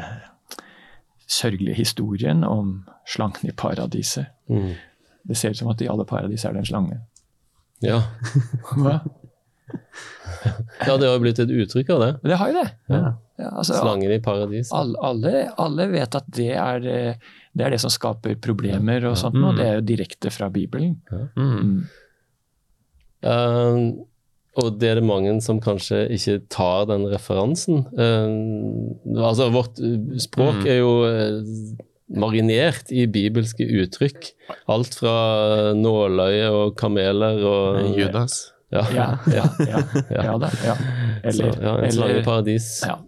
sørgelige 1.27 1.81
historien 1.81 2.45
om 2.45 2.85
slangen 3.09 3.51
i 3.51 3.55
paradiset. 3.57 4.31
Mm. 4.49 4.75
Det 5.27 5.37
ser 5.37 5.51
ut 5.51 5.59
som 5.59 5.73
at 5.73 5.83
i 5.83 5.91
alle 5.91 6.07
paradis 6.07 6.45
er 6.45 6.55
det 6.55 6.65
en 6.65 6.73
slange. 6.73 7.01
Ja. 7.83 8.03
Ja, 10.87 10.97
det 10.97 11.07
har 11.07 11.15
jo 11.15 11.23
blitt 11.23 11.39
et 11.43 11.51
uttrykk 11.51 11.91
av 11.95 12.03
det. 12.03 12.11
Det 12.29 12.37
har 12.41 12.51
jo 12.53 12.61
det. 12.61 12.69
Ja. 12.93 13.05
Ja, 13.37 13.51
altså, 13.61 13.77
Slangen 13.77 14.13
i 14.15 14.21
paradis. 14.25 14.71
Alle, 14.73 14.97
alle, 15.05 15.33
alle, 15.61 15.87
vet 15.93 16.15
at 16.17 16.29
det 16.33 16.53
er 16.57 16.87
eh, 16.89 17.27
det 17.57 17.65
er 17.65 17.73
det 17.73 17.81
som 17.81 17.93
skaper 17.93 18.37
problemer 18.43 19.05
og 19.09 19.17
sånt, 19.21 19.39
og 19.41 19.57
det 19.57 19.65
er 19.65 19.79
jo 19.79 19.87
direkte 19.89 20.33
fra 20.33 20.51
Bibelen. 20.53 20.99
Mm. 21.37 21.87
Uh, 23.25 23.79
og 24.61 24.77
det 24.81 24.91
er 24.91 25.01
det 25.01 25.07
mange 25.09 25.33
som 25.45 25.61
kanskje 25.65 26.03
ikke 26.17 26.39
tar 26.53 26.85
den 26.91 27.07
referansen. 27.09 27.87
Uh, 27.97 28.93
altså, 29.17 29.49
vårt 29.55 29.81
språk 30.21 30.61
mm. 30.61 30.69
er 30.69 30.81
jo 30.83 30.93
uh, 31.09 31.81
marinert 32.13 32.93
i 32.93 33.07
bibelske 33.09 33.65
uttrykk. 33.65 34.29
Alt 34.73 35.01
fra 35.01 35.17
nåløye 35.77 36.53
og 36.53 36.77
kameler 36.77 37.41
og 37.41 37.97
Judas. 37.97 38.43
Ja, 38.75 38.87
ja, 38.95 39.19
ja, 39.31 39.45
ja, 39.67 39.83
ja 40.11 40.39
da. 40.43 40.51
Ja. 40.65 40.75
Eller, 41.23 41.53
Så, 41.53 41.63
ja, 41.63 41.75
en 41.79 41.93
slange 41.93 42.19
i 42.21 42.25
paradis. 42.25 42.71
Ja. 42.87 42.99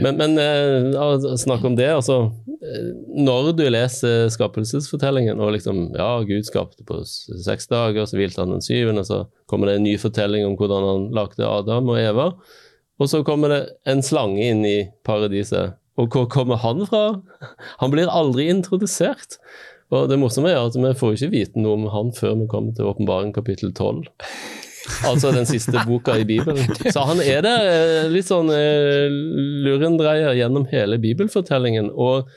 Men, 0.00 0.16
men 0.16 0.38
eh, 0.38 1.36
snakk 1.36 1.64
om 1.64 1.76
det. 1.76 1.88
altså 1.92 2.16
eh, 2.64 2.90
Når 3.24 3.52
du 3.56 3.64
leser 3.68 4.28
skapelsesfortellingen, 4.32 5.40
og 5.40 5.54
liksom 5.56 5.86
Ja, 5.96 6.18
Gud 6.24 6.44
skapte 6.48 6.84
på 6.86 7.00
seks 7.04 7.68
dager, 7.72 8.04
så 8.08 8.18
hvilte 8.18 8.44
han 8.44 8.54
den 8.56 8.64
syvende, 8.64 9.04
så 9.04 9.24
kommer 9.50 9.70
det 9.70 9.78
en 9.78 9.86
ny 9.88 9.96
fortelling 10.00 10.46
om 10.46 10.56
hvordan 10.60 10.88
han 10.88 11.06
lagde 11.16 11.48
Adam 11.48 11.92
og 11.92 12.00
Eva. 12.00 12.28
Og 13.00 13.10
så 13.10 13.24
kommer 13.26 13.50
det 13.50 13.62
en 13.90 14.04
slange 14.06 14.44
inn 14.44 14.64
i 14.68 14.78
paradiset. 15.06 15.74
Og 15.98 16.10
hvor 16.10 16.28
kommer 16.30 16.58
han 16.58 16.82
fra? 16.88 17.20
Han 17.80 17.92
blir 17.92 18.10
aldri 18.10 18.48
introdusert. 18.50 19.38
Og 19.94 20.08
det 20.10 20.18
morsomme 20.18 20.50
er 20.50 20.58
at 20.58 20.74
vi 20.74 20.90
får 20.98 21.14
ikke 21.14 21.30
vite 21.30 21.60
noe 21.62 21.78
om 21.78 21.84
han 21.92 22.10
før 22.16 22.32
vi 22.40 22.48
kommer 22.50 22.74
til 22.74 22.88
åpenbaring 22.90 23.30
kapittel 23.36 23.70
12. 23.70 24.08
Altså 25.08 25.30
den 25.32 25.46
siste 25.48 25.80
boka 25.88 26.16
i 26.20 26.24
Bibelen. 26.28 26.58
Så 26.92 27.04
han 27.08 27.20
er 27.24 27.40
der 27.44 27.68
eh, 27.70 28.08
litt 28.12 28.26
sånn 28.28 28.50
eh, 28.52 29.06
lurendreier 29.64 30.34
gjennom 30.36 30.66
hele 30.72 30.98
bibelfortellingen. 31.00 31.88
Og 31.94 32.28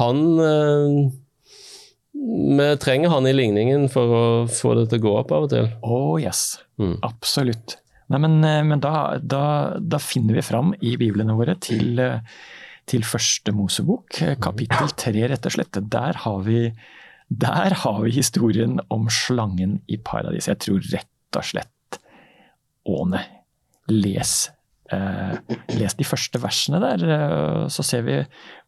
han 0.00 0.22
eh, 0.40 0.94
Vi 2.12 2.66
trenger 2.82 3.12
han 3.12 3.26
i 3.28 3.34
ligningen 3.36 3.86
for 3.92 4.14
å 4.16 4.22
få 4.52 4.74
det 4.78 4.86
til 4.90 5.00
å 5.00 5.04
gå 5.06 5.12
opp 5.22 5.30
av 5.36 5.46
og 5.46 5.52
til. 5.54 5.68
Oh 5.84 6.16
yes, 6.20 6.58
Mm. 6.80 6.94
absolutt. 7.04 7.74
Nei, 8.08 8.18
men, 8.24 8.38
men 8.40 8.80
da, 8.80 9.18
da, 9.20 9.76
da 9.78 9.98
finner 10.00 10.38
vi 10.38 10.42
fram 10.42 10.70
i 10.80 10.94
biblene 10.96 11.34
våre 11.36 11.52
til, 11.60 12.00
til 12.88 13.04
første 13.04 13.52
Mosebok, 13.52 14.16
kapittel 14.40 14.88
tre, 14.96 15.26
rett 15.28 15.44
og 15.46 15.52
slett. 15.58 15.76
Der 15.92 16.16
har, 16.24 16.38
vi, 16.46 16.70
der 17.28 17.76
har 17.84 18.00
vi 18.00 18.14
historien 18.16 18.80
om 18.88 19.04
slangen 19.12 19.76
i 19.92 20.00
paradis. 20.00 20.48
Jeg 20.48 20.58
tror 20.64 20.80
rett 20.88 21.36
og 21.38 21.46
slett 21.52 21.68
Åne, 22.90 23.20
les, 23.90 24.32
eh, 24.92 25.36
les 25.78 25.94
de 25.98 26.06
første 26.06 26.40
versene 26.42 26.80
der, 26.82 27.04
eh, 27.16 27.68
så 27.72 27.84
ser 27.86 28.02
vi 28.06 28.18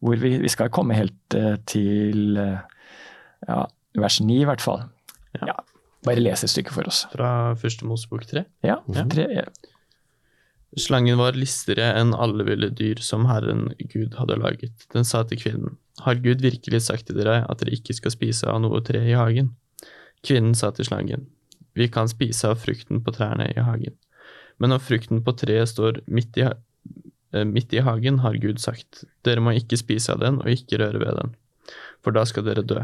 hvor 0.03 0.19
vi, 0.21 0.37
vi 0.43 0.51
skal 0.51 0.71
komme 0.73 0.95
helt 0.97 1.37
eh, 1.37 1.57
til 1.69 2.37
eh, 2.39 2.59
ja, 3.47 3.59
vers 3.99 4.21
ni 4.23 4.41
i 4.41 4.47
hvert 4.47 4.63
fall. 4.63 4.85
Ja. 5.39 5.47
Ja, 5.53 5.57
bare 6.05 6.21
les 6.23 6.43
et 6.45 6.51
stykke 6.53 6.73
for 6.75 6.87
oss. 6.87 7.05
Fra 7.13 7.53
første 7.59 7.85
Mosebok 7.89 8.25
tre. 8.29 8.45
Ja, 8.63 8.79
Ja. 8.93 9.05
tre. 9.09 9.45
Slangen 10.73 11.19
var 11.19 11.35
listigere 11.37 11.91
enn 11.99 12.15
alle 12.17 12.45
ville 12.47 12.71
dyr 12.73 12.97
som 13.05 13.27
Herren 13.29 13.67
Gud 13.91 14.15
hadde 14.17 14.39
laget. 14.41 14.73
Den 14.93 15.05
sa 15.05 15.21
til 15.23 15.37
kvinnen, 15.37 15.75
Har 16.01 16.15
Gud 16.17 16.41
virkelig 16.41 16.79
sagt 16.87 17.05
til 17.05 17.19
dere 17.19 17.43
at 17.45 17.59
dere 17.61 17.75
ikke 17.75 17.93
skal 17.93 18.09
spise 18.15 18.47
av 18.49 18.57
noe 18.63 18.79
tre 18.81 18.97
i 19.05 19.13
hagen? 19.13 19.51
Kvinnen 20.25 20.55
sa 20.57 20.71
til 20.73 20.85
slangen, 20.87 21.27
Vi 21.75 21.87
kan 21.87 22.07
spise 22.09 22.49
av 22.49 22.57
frukten 22.61 23.03
på 23.05 23.13
trærne 23.13 23.51
i 23.55 23.59
hagen. 23.61 23.93
Men 24.61 24.73
når 24.73 24.83
frukten 24.85 25.23
på 25.25 25.33
treet 25.39 25.71
står 25.71 26.01
midt 26.07 26.37
i, 26.37 26.45
eh, 26.45 27.45
midt 27.45 27.73
i 27.73 27.83
hagen, 27.85 28.19
har 28.25 28.39
Gud 28.41 28.59
sagt, 28.59 29.03
Dere 29.23 29.41
må 29.41 29.55
ikke 29.57 29.79
spise 29.79 30.13
av 30.13 30.19
den 30.19 30.41
og 30.41 30.51
ikke 30.51 30.79
røre 30.81 30.99
ved 31.01 31.17
den, 31.21 31.35
for 32.01 32.11
da 32.11 32.25
skal 32.25 32.45
dere 32.45 32.65
dø. 32.65 32.83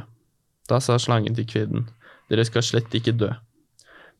Da 0.69 0.79
sa 0.79 0.97
slangen 0.97 1.35
til 1.35 1.45
kvinnen, 1.45 1.89
Dere 2.29 2.45
skal 2.45 2.61
slett 2.61 2.93
ikke 2.93 3.17
dø. 3.17 3.31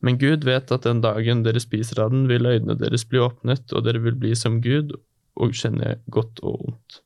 Men 0.00 0.16
Gud 0.18 0.44
vet 0.48 0.72
at 0.72 0.86
den 0.86 1.02
dagen 1.04 1.44
dere 1.44 1.60
spiser 1.60 2.00
av 2.02 2.10
den, 2.10 2.26
vil 2.30 2.48
øynene 2.48 2.78
deres 2.80 3.04
bli 3.04 3.20
åpnet, 3.20 3.68
og 3.76 3.84
dere 3.84 4.00
vil 4.02 4.16
bli 4.18 4.32
som 4.34 4.58
Gud 4.64 4.96
og 5.40 5.54
kjenne 5.56 5.98
godt 6.10 6.40
og 6.42 6.64
ondt. 6.70 7.00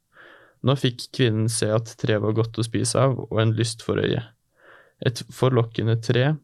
Nå 0.65 0.77
fikk 0.81 1.11
kvinnen 1.13 1.51
se 1.53 1.69
at 1.75 1.91
treet 2.01 2.23
var 2.23 2.37
godt 2.39 2.57
å 2.57 2.65
spise 2.65 3.03
av, 3.03 3.19
og 3.27 3.41
en 3.43 3.53
lyst 3.59 3.85
for 3.85 4.01
øyet. 4.01 4.31
Et 5.05 5.21
forlokkende 5.35 5.99
tre, 6.01 6.37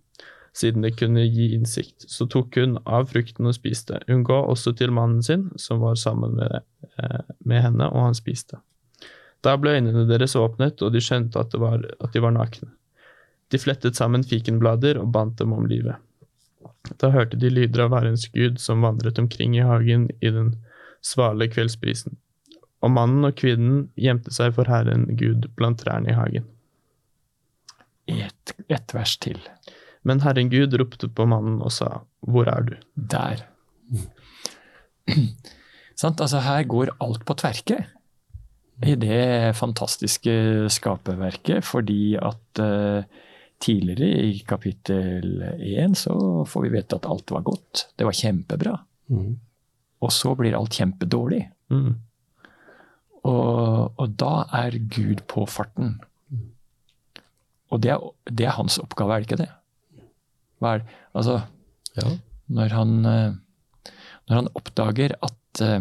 siden 0.57 0.83
det 0.83 0.97
kunne 0.99 1.23
gi 1.27 1.53
innsikt. 1.55 2.09
Så 2.11 2.27
tok 2.27 2.57
hun 2.59 2.79
av 2.85 3.11
frukten 3.13 3.47
og 3.47 3.55
spiste. 3.57 4.01
Hun 4.09 4.25
ga 4.27 4.41
også 4.51 4.75
til 4.79 4.93
mannen 4.95 5.23
sin, 5.23 5.49
som 5.57 5.83
var 5.85 5.99
sammen 6.01 6.35
med, 6.39 6.61
eh, 6.99 7.23
med 7.39 7.63
henne, 7.63 7.89
og 7.91 8.11
han 8.11 8.19
spiste. 8.19 8.61
Da 9.43 9.57
ble 9.57 9.79
øynene 9.79 10.09
deres 10.09 10.37
åpnet, 10.37 10.83
og 10.83 10.93
de 10.93 11.01
skjønte 11.01 11.41
at, 11.41 11.55
var, 11.55 11.85
at 12.01 12.13
de 12.13 12.23
var 12.23 12.35
nakne. 12.37 12.71
De 13.51 13.59
flettet 13.59 13.97
sammen 13.97 14.25
fikenblader 14.25 14.99
og 15.01 15.13
bandt 15.13 15.39
dem 15.39 15.53
om 15.53 15.67
livet. 15.67 15.97
Da 17.01 17.11
hørte 17.11 17.39
de 17.41 17.51
lyder 17.51 17.87
av 17.87 17.95
Herrens 17.97 18.29
Gud 18.35 18.61
som 18.63 18.85
vandret 18.85 19.19
omkring 19.19 19.57
i 19.57 19.65
hagen 19.65 20.09
i 20.21 20.31
den 20.31 20.55
svale 21.05 21.49
kveldsprisen. 21.51 22.17
Og 22.81 22.93
mannen 22.95 23.27
og 23.29 23.37
kvinnen 23.37 23.89
gjemte 24.01 24.33
seg 24.33 24.55
for 24.57 24.71
Herren 24.71 25.09
Gud 25.21 25.51
blant 25.59 25.81
trærne 25.83 26.13
i 26.13 26.17
hagen. 26.17 26.47
Ett 28.11 28.55
et 28.69 28.95
vers 28.95 29.17
til. 29.23 29.39
Men 30.07 30.23
Herren 30.25 30.51
Gud 30.53 30.75
ropte 30.81 31.11
på 31.13 31.27
mannen 31.29 31.61
og 31.61 31.73
sa, 31.75 32.03
Hvor 32.25 32.49
er 32.49 32.67
du? 32.69 32.75
Der. 32.95 33.45
Sant? 36.01 36.21
Altså, 36.21 36.41
her 36.45 36.65
går 36.69 36.95
alt 37.03 37.27
på 37.29 37.37
tverke 37.37 37.83
i 38.81 38.95
det 38.97 39.53
fantastiske 39.59 40.33
skaperverket, 40.73 41.67
fordi 41.69 42.15
at 42.17 42.63
uh, 42.65 43.05
tidligere 43.61 44.23
i 44.31 44.39
kapittel 44.49 45.43
1 45.61 45.99
så 46.01 46.15
får 46.49 46.65
vi 46.65 46.73
vite 46.79 46.97
at 46.97 47.09
alt 47.11 47.35
var 47.35 47.45
godt. 47.45 47.91
Det 47.99 48.09
var 48.09 48.17
kjempebra. 48.17 48.79
Mm. 49.13 49.35
Og 50.01 50.13
så 50.17 50.33
blir 50.39 50.57
alt 50.57 50.79
kjempedårlig. 50.81 51.43
Mm. 51.69 51.93
Og, 53.29 53.93
og 54.01 54.17
da 54.17 54.47
er 54.63 54.81
Gud 54.81 55.27
på 55.29 55.45
farten. 55.45 55.99
Og 57.71 57.83
det 57.85 57.93
er, 57.93 58.07
det 58.27 58.47
er 58.49 58.57
hans 58.57 58.81
oppgave, 58.81 59.13
er 59.13 59.21
det 59.21 59.29
ikke 59.29 59.43
det? 59.43 59.51
Hva? 60.61 60.81
Altså, 61.17 61.41
Ja. 61.97 62.11
når 62.49 62.75
han, 62.77 62.93
eh, 63.07 63.33
når 64.29 64.35
han 64.37 64.49
oppdager 64.55 65.15
at 65.23 65.63
eh, 65.65 65.81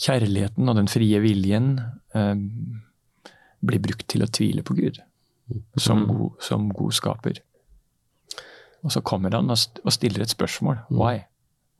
kjærligheten 0.00 0.68
og 0.68 0.76
den 0.78 0.88
frie 0.90 1.20
viljen 1.22 1.74
eh, 2.16 2.34
blir 3.60 3.82
brukt 3.84 4.06
til 4.08 4.24
å 4.24 4.30
tvile 4.32 4.64
på 4.64 4.74
Gud 4.78 5.00
som 5.76 6.06
god, 6.08 6.38
som 6.40 6.68
god 6.72 6.94
skaper. 6.96 7.40
Og 8.86 8.92
så 8.94 9.02
kommer 9.04 9.34
han 9.36 9.50
og 9.50 9.92
stiller 9.92 10.22
et 10.24 10.32
spørsmål. 10.32 10.78
Why? 10.94 11.24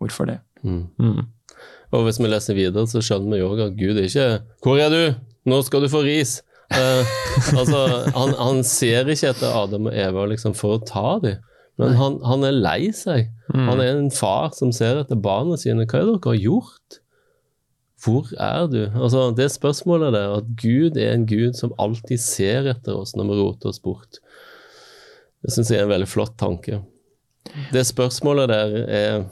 Hvorfor 0.02 0.28
det? 0.28 0.40
Mm. 0.62 0.88
Mm. 0.98 1.28
Og 1.96 2.04
hvis 2.06 2.20
vi 2.20 2.28
leser 2.28 2.58
videre, 2.58 2.86
så 2.90 3.00
skjønner 3.04 3.38
vi 3.38 3.46
òg 3.46 3.62
at 3.66 3.76
Gud 3.78 3.96
er 3.98 4.08
ikke 4.08 4.42
'Hvor 4.62 4.78
er 4.80 4.90
du? 4.90 5.20
Nå 5.46 5.62
skal 5.64 5.80
du 5.80 5.88
få 5.88 6.02
ris'. 6.04 6.42
Eh, 6.70 7.14
altså, 7.58 7.80
han, 8.14 8.34
han 8.38 8.60
ser 8.66 9.10
ikke 9.10 9.32
etter 9.32 9.54
Adam 9.62 9.88
og 9.90 9.96
Eva 9.96 10.26
liksom, 10.30 10.54
for 10.58 10.76
å 10.76 10.84
ta 10.86 11.18
dem, 11.22 11.40
men 11.80 11.96
han, 11.98 12.18
han 12.28 12.44
er 12.46 12.56
lei 12.56 12.90
seg. 12.94 13.30
Han 13.54 13.80
er 13.80 13.94
en 13.96 14.10
far 14.14 14.52
som 14.54 14.70
ser 14.74 15.00
etter 15.00 15.18
barna 15.18 15.56
sine. 15.58 15.86
Hva 15.88 16.02
er 16.02 16.06
det 16.06 16.18
dere 16.18 16.34
har 16.34 16.42
gjort? 16.44 16.98
Hvor 18.00 18.28
er 18.36 18.68
du? 18.72 18.80
Altså, 18.94 19.26
det 19.36 19.50
spørsmålet 19.52 20.14
der, 20.16 20.36
at 20.38 20.52
Gud 20.60 20.96
er 21.00 21.14
en 21.14 21.26
Gud 21.28 21.56
som 21.58 21.74
alltid 21.80 22.20
ser 22.22 22.68
etter 22.70 22.96
oss 23.00 23.16
når 23.16 23.28
vi 23.28 23.40
roter 23.40 23.72
oss 23.72 23.82
bort, 23.82 24.20
det 25.40 25.52
syns 25.54 25.72
jeg 25.72 25.80
er 25.80 25.88
en 25.88 25.94
veldig 25.94 26.08
flott 26.08 26.36
tanke. 26.40 26.82
Det 27.72 27.82
spørsmålet 27.88 28.50
der 28.52 28.74
er, 28.84 29.22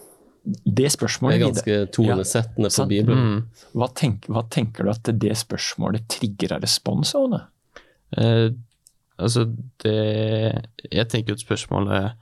Det 0.64 0.88
spørsmålet 0.94 1.36
er 1.36 1.42
ganske 1.44 1.74
tonesettende 1.92 2.70
for. 2.72 2.88
Bibelen. 2.88 3.18
Mm. 3.18 3.66
hva, 3.76 3.88
tenk, 3.94 4.28
hva 4.32 4.42
tenker 4.48 4.86
du 4.86 4.90
at 4.94 5.10
det 5.20 5.34
spørsmålet 5.36 6.06
trigger 6.08 6.54
av 6.56 6.62
respons, 6.64 7.12
Åne? 7.18 7.42
Eh, 8.16 8.48
altså, 9.18 9.44
det 9.84 9.96
Jeg 10.90 11.08
tenker 11.12 11.36
at 11.36 11.44
spørsmålet 11.44 12.12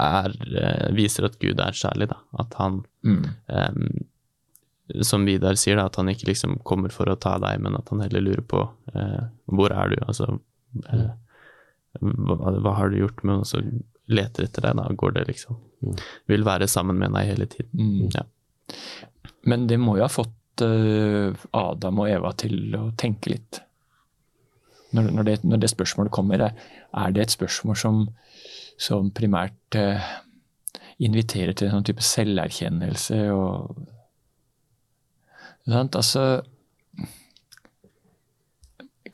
er 0.00 0.36
eh, 0.62 0.86
viser 0.96 1.26
at 1.28 1.36
Gud 1.42 1.60
er 1.60 1.76
kjærlig, 1.76 2.08
da. 2.14 2.20
At 2.38 2.54
han 2.60 2.84
Mm. 3.04 3.24
eh, 3.48 5.02
som 5.06 5.24
Vidar 5.24 5.54
sier, 5.54 5.76
da, 5.76 5.86
at 5.86 5.96
han 5.96 6.08
ikke 6.10 6.26
liksom 6.28 6.58
kommer 6.66 6.90
for 6.92 7.06
å 7.08 7.18
ta 7.20 7.36
deg, 7.38 7.60
men 7.62 7.76
at 7.78 7.88
han 7.92 8.00
heller 8.02 8.20
lurer 8.24 8.42
på 8.42 8.64
eh, 8.94 9.20
hvor 9.46 9.70
er 9.72 9.92
du, 9.92 9.96
altså 10.06 10.38
eh, 10.90 11.10
hva, 12.00 12.36
hva 12.60 12.74
har 12.78 12.90
du 12.90 12.98
gjort 13.00 13.22
med 13.22 13.42
og 13.42 13.46
så 13.46 13.60
leter 14.10 14.44
etter 14.48 14.66
deg, 14.66 14.76
da 14.80 14.88
går 14.98 15.14
det 15.16 15.26
liksom. 15.28 15.56
Vil 16.28 16.44
være 16.44 16.68
sammen 16.68 16.98
med 17.00 17.14
deg 17.16 17.30
hele 17.32 17.46
tiden. 17.50 17.72
Mm. 17.80 18.10
Ja. 18.14 18.24
Men 19.48 19.66
det 19.70 19.78
må 19.80 19.96
jo 19.96 20.04
ha 20.04 20.12
fått 20.12 20.64
eh, 20.64 21.32
Adam 21.56 22.02
og 22.02 22.10
Eva 22.10 22.32
til 22.36 22.74
å 22.76 22.90
tenke 23.00 23.32
litt. 23.32 23.62
Når, 24.92 25.08
når, 25.14 25.28
det, 25.28 25.36
når 25.46 25.62
det 25.62 25.70
spørsmålet 25.70 26.12
kommer, 26.12 26.42
er, 26.50 27.12
det 27.14 27.22
et 27.22 27.32
spørsmål 27.36 27.78
som, 27.78 28.02
som 28.80 29.08
primært 29.14 29.78
eh, 29.78 30.10
inviterer 31.00 31.54
til 31.56 31.68
en 31.70 31.78
sånn 31.78 31.88
type 31.88 32.04
selverkjennelse 32.04 33.22
og? 33.32 33.86
Altså 35.70 36.24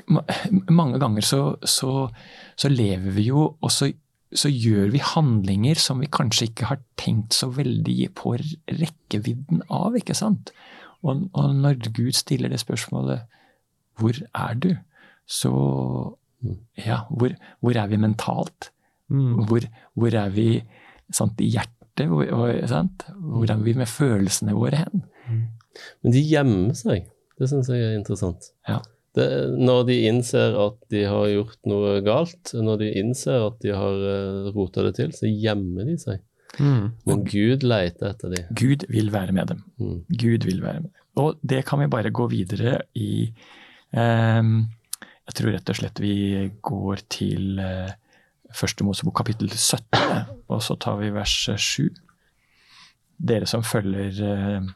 ma- 0.08 0.24
Mange 0.72 0.98
ganger 1.02 1.26
så, 1.26 1.40
så, 1.62 2.08
så 2.56 2.70
lever 2.72 3.12
vi 3.12 3.28
jo, 3.28 3.44
og 3.60 3.72
så, 4.34 4.48
gjør 4.50 4.90
vi 4.90 4.98
handlinger 4.98 5.78
som 5.78 6.00
vi 6.02 6.08
kanskje 6.10 6.48
ikke 6.50 6.66
har 6.70 6.80
tenkt 6.98 7.36
så 7.36 7.48
veldig 7.54 8.08
på 8.18 8.34
rekkevidden 8.36 9.62
av, 9.70 9.94
ikke 9.98 10.16
sant? 10.18 10.50
Og, 11.06 11.28
og 11.36 11.54
når 11.54 11.78
Gud 11.94 12.12
stiller 12.16 12.48
det 12.50 12.60
spørsmålet 12.60 13.22
'Hvor 13.96 14.18
er 14.34 14.54
du?' 14.54 14.76
så 15.26 16.16
Ja, 16.76 17.00
hvor, 17.10 17.32
hvor 17.60 17.76
er 17.76 17.86
vi 17.86 17.96
mentalt? 17.96 18.70
Mm. 19.08 19.46
Hvor, 19.48 19.60
hvor 19.94 20.14
er 20.14 20.28
vi 20.28 20.62
sant, 21.10 21.40
i 21.40 21.50
hjertet? 21.50 22.06
Hvor, 22.06 22.24
hvor- 22.24 23.50
er 23.50 23.62
vi 23.62 23.72
med 23.72 23.86
følelsene 23.86 24.52
våre 24.54 24.76
hen? 24.76 25.04
Men 26.02 26.12
de 26.12 26.22
gjemmer 26.22 26.74
seg. 26.74 27.06
Det 27.38 27.48
syns 27.48 27.68
jeg 27.68 27.80
er 27.82 27.98
interessant. 27.98 28.52
Ja. 28.68 28.78
Det, 29.16 29.26
når 29.56 29.86
de 29.88 29.98
innser 30.10 30.56
at 30.60 30.78
de 30.92 31.02
har 31.08 31.26
gjort 31.32 31.58
noe 31.70 31.98
galt, 32.04 32.52
når 32.52 32.82
de 32.82 32.92
innser 33.00 33.46
at 33.46 33.58
de 33.64 33.72
har 33.72 34.02
uh, 34.04 34.48
rota 34.52 34.84
det 34.84 34.96
til, 34.98 35.12
så 35.16 35.30
gjemmer 35.30 35.88
de 35.88 35.96
seg. 36.00 36.22
Mm. 36.60 36.84
Men 37.08 37.24
Gud 37.28 37.64
leter 37.66 38.12
etter 38.12 38.32
dem. 38.32 38.48
Gud 38.56 38.86
vil 38.92 39.10
være 39.12 39.34
med 39.36 39.52
dem. 39.52 39.62
Mm. 39.80 39.98
Gud 40.08 40.46
vil 40.48 40.62
være 40.64 40.86
med. 40.86 41.04
Og 41.20 41.40
det 41.40 41.62
kan 41.68 41.80
vi 41.80 41.88
bare 41.92 42.12
gå 42.12 42.28
videre 42.28 42.78
i, 42.96 43.28
um, 43.96 44.58
Jeg 45.26 45.38
tror 45.38 45.54
rett 45.56 45.70
og 45.72 45.78
slett 45.80 46.00
vi 46.04 46.16
går 46.64 47.00
til 47.12 47.56
uh, 47.58 47.88
første 48.54 48.84
Mosebok 48.84 49.16
kapittel 49.16 49.50
17, 49.50 50.26
og 50.48 50.62
så 50.62 50.76
tar 50.80 51.00
vi 51.00 51.12
vers 51.14 51.34
7. 51.56 51.88
Dere 53.16 53.48
som 53.48 53.64
følger 53.64 54.18
eh, 54.22 54.66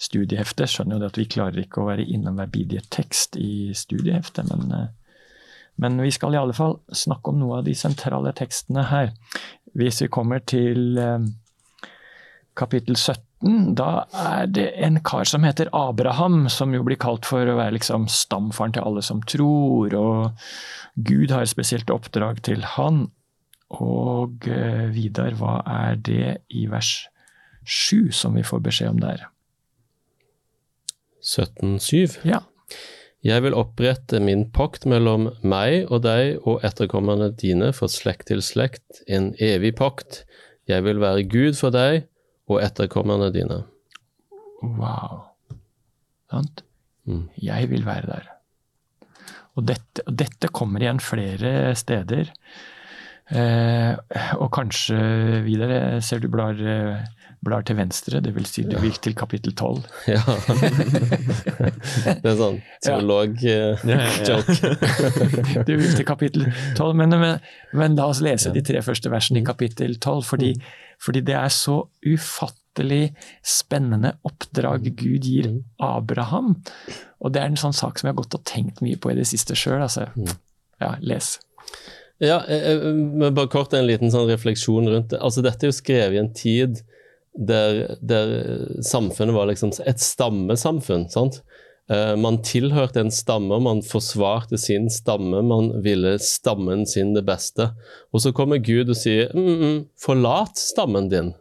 studieheftet, 0.00 0.70
skjønner 0.70 1.00
jo 1.00 1.10
at 1.10 1.18
vi 1.20 1.28
klarer 1.30 1.64
ikke 1.64 1.82
å 1.82 1.88
være 1.90 2.06
innom 2.06 2.38
hver 2.38 2.50
bidige 2.52 2.84
tekst 2.94 3.38
i 3.40 3.72
studieheftet, 3.76 4.50
men, 4.50 4.72
eh, 4.72 5.20
men 5.82 6.00
vi 6.02 6.12
skal 6.14 6.34
i 6.34 6.40
alle 6.40 6.56
fall 6.56 6.78
snakke 6.92 7.32
om 7.32 7.40
noe 7.42 7.60
av 7.60 7.68
de 7.68 7.74
sentrale 7.74 8.32
tekstene 8.36 8.86
her. 8.90 9.14
Hvis 9.74 10.02
vi 10.04 10.10
kommer 10.12 10.42
til 10.46 10.98
eh, 10.98 11.26
kapittel 12.54 12.96
17, 12.96 13.74
da 13.76 14.06
er 14.16 14.46
det 14.48 14.68
en 14.86 15.00
kar 15.04 15.26
som 15.28 15.44
heter 15.44 15.68
Abraham, 15.76 16.48
som 16.48 16.72
jo 16.74 16.84
blir 16.86 17.00
kalt 17.00 17.26
for 17.28 17.44
å 17.46 17.58
være 17.58 17.76
liksom 17.76 18.06
stamfaren 18.08 18.76
til 18.76 18.86
alle 18.86 19.02
som 19.04 19.20
tror, 19.26 19.94
og 19.98 20.46
Gud 20.94 21.34
har 21.34 21.44
et 21.44 21.52
spesielt 21.52 21.90
oppdrag 21.92 22.40
til 22.46 22.64
han. 22.76 23.08
Og 23.74 24.46
eh, 24.48 24.86
Vidar, 24.94 25.34
hva 25.40 25.58
er 25.66 25.98
det 25.98 26.38
i 26.54 26.66
vers 26.70 27.08
7 27.64 28.12
som 28.14 28.36
vi 28.38 28.44
får 28.46 28.62
beskjed 28.64 28.94
om 28.94 29.00
der? 29.02 29.26
17.7. 31.24 32.20
Ja. 32.28 32.42
Jeg 33.24 33.40
vil 33.46 33.56
opprette 33.56 34.20
min 34.20 34.44
pakt 34.52 34.84
mellom 34.84 35.30
meg 35.40 35.88
og 35.88 36.02
deg 36.04 36.44
og 36.44 36.64
etterkommerne 36.66 37.30
dine 37.40 37.70
for 37.72 37.88
slekt 37.88 38.28
til 38.28 38.44
slekt, 38.44 39.00
en 39.08 39.32
evig 39.40 39.72
pakt. 39.80 40.24
Jeg 40.68 40.84
vil 40.84 41.00
være 41.00 41.24
Gud 41.32 41.56
for 41.56 41.72
deg 41.72 42.04
og 42.52 42.60
etterkommerne 42.60 43.30
dine. 43.32 43.62
Wow. 44.60 45.24
Sant? 46.32 46.64
Mm. 47.08 47.26
Jeg 47.40 47.70
vil 47.72 47.88
være 47.88 48.12
der. 48.12 48.30
Og 49.54 49.66
dette, 49.68 50.04
og 50.04 50.16
dette 50.18 50.50
kommer 50.52 50.82
igjen 50.82 51.00
flere 51.00 51.74
steder. 51.78 52.32
Eh, 53.32 53.92
og 54.36 54.50
kanskje 54.52 54.98
videre 55.46 56.00
ser 56.04 56.20
du 56.20 56.28
blar, 56.28 56.58
eh, 56.58 57.04
blar 57.44 57.64
til 57.66 57.76
venstre, 57.78 58.20
dvs. 58.24 58.50
Si 58.50 58.64
du 58.68 58.76
gikk 58.82 58.98
til 59.04 59.14
kapittel 59.18 59.54
12. 59.54 59.84
Ja. 60.14 60.22
det 62.20 62.30
er 62.30 62.36
sånn 62.38 62.58
teolog-joke. 62.84 64.56
du 65.68 65.72
gikk 65.76 65.96
til 66.00 66.08
kapittel 66.08 66.48
12, 66.76 66.90
men, 67.00 67.16
men, 67.20 67.38
men 67.76 67.96
la 67.98 68.08
oss 68.12 68.22
lese 68.24 68.52
de 68.54 68.62
tre 68.64 68.82
første 68.84 69.12
versene 69.12 69.42
i 69.42 69.46
kapittel 69.46 69.96
12, 69.98 70.22
fordi, 70.28 70.52
fordi 71.02 71.24
det 71.28 71.36
er 71.38 71.52
så 71.54 71.80
ufattelig 72.04 73.14
spennende 73.46 74.16
oppdrag 74.26 74.90
Gud 74.98 75.26
gir 75.28 75.50
Abraham. 75.82 76.56
Og 77.24 77.34
det 77.34 77.42
er 77.42 77.52
en 77.52 77.60
sånn 77.60 77.76
sak 77.76 77.98
som 77.98 78.08
jeg 78.08 78.14
har 78.14 78.22
gått 78.22 78.38
og 78.38 78.46
tenkt 78.48 78.82
mye 78.84 79.00
på 79.00 79.12
i 79.12 79.18
det 79.18 79.28
siste 79.30 79.56
sjøl. 79.58 79.82
Altså. 79.86 80.10
Ja, 80.82 80.96
les. 81.00 81.36
Ja, 82.22 82.40
jeg, 82.46 82.78
jeg, 82.78 83.32
bare 83.34 83.50
kort 83.50 83.74
en 83.74 83.88
liten 83.88 84.12
sånn 84.14 84.28
refleksjon 84.30 84.86
rundt 84.90 85.10
det. 85.12 85.20
Altså, 85.24 85.42
dette 85.44 85.66
er 85.66 85.72
jo 85.72 85.76
skrevet 85.76 86.16
i 86.16 86.22
en 86.22 86.34
tid 86.36 86.82
der, 87.34 87.96
der 88.00 88.32
samfunnet 88.82 89.34
var 89.34 89.48
liksom 89.50 89.72
et 89.86 90.00
stammesamfunn. 90.00 91.08
sant? 91.10 91.42
Uh, 91.90 92.14
man 92.16 92.38
tilhørte 92.40 93.02
en 93.02 93.12
stamme, 93.12 93.58
man 93.60 93.82
forsvarte 93.84 94.56
sin 94.56 94.86
stamme, 94.90 95.42
man 95.44 95.82
ville 95.84 96.14
stammen 96.22 96.86
sin 96.88 97.12
det 97.12 97.26
beste. 97.26 97.68
Og 98.12 98.22
så 98.24 98.32
kommer 98.32 98.62
Gud 98.64 98.88
og 98.88 98.96
sier 98.96 99.34
mm, 99.34 99.50
mm, 99.60 99.80
'forlat 100.00 100.56
stammen 100.56 101.10
din'. 101.12 101.34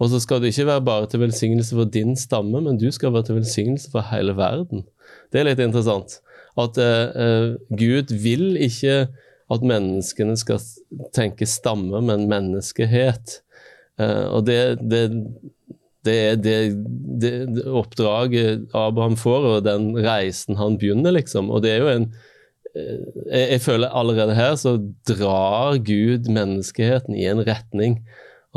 Og 0.00 0.08
så 0.10 0.18
skal 0.20 0.40
du 0.40 0.48
ikke 0.48 0.66
være 0.66 0.82
bare 0.82 1.06
til 1.06 1.20
velsignelse 1.20 1.76
for 1.76 1.84
din 1.84 2.16
stamme, 2.16 2.60
men 2.60 2.78
du 2.80 2.90
skal 2.90 3.12
være 3.12 3.28
til 3.28 3.34
velsignelse 3.34 3.90
for 3.92 4.00
hele 4.10 4.34
verden. 4.36 4.86
Det 5.32 5.40
er 5.40 5.44
litt 5.44 5.60
interessant. 5.60 6.18
At 6.58 6.80
uh, 6.80 7.54
Gud 7.70 8.10
vil 8.10 8.56
ikke 8.56 9.06
at 9.50 9.66
menneskene 9.66 10.36
skal 10.38 10.58
tenke 11.14 11.46
stamme, 11.46 12.00
men 12.00 12.28
menneskehet. 12.30 13.42
Og 14.30 14.46
det, 14.48 14.60
det 14.90 15.06
det 16.00 16.14
er 16.16 16.36
det, 16.40 16.56
det, 17.20 17.32
oppdraget 17.68 18.70
Abraham 18.72 19.18
får, 19.20 19.46
og 19.50 19.64
den 19.66 19.90
reisen 20.00 20.56
han 20.56 20.78
begynner, 20.80 21.12
liksom. 21.12 21.50
Og 21.52 21.60
det 21.64 21.74
er 21.74 21.82
jo 21.82 21.90
en 21.92 22.06
jeg, 22.74 23.46
jeg, 23.50 23.60
føler 23.64 23.90
allerede 23.98 24.36
her 24.38 24.54
så 24.58 24.76
drar 25.08 25.80
Gud 25.82 26.30
menneskeheten 26.30 27.16
i 27.18 27.26
en 27.30 27.42
retning. 27.46 28.00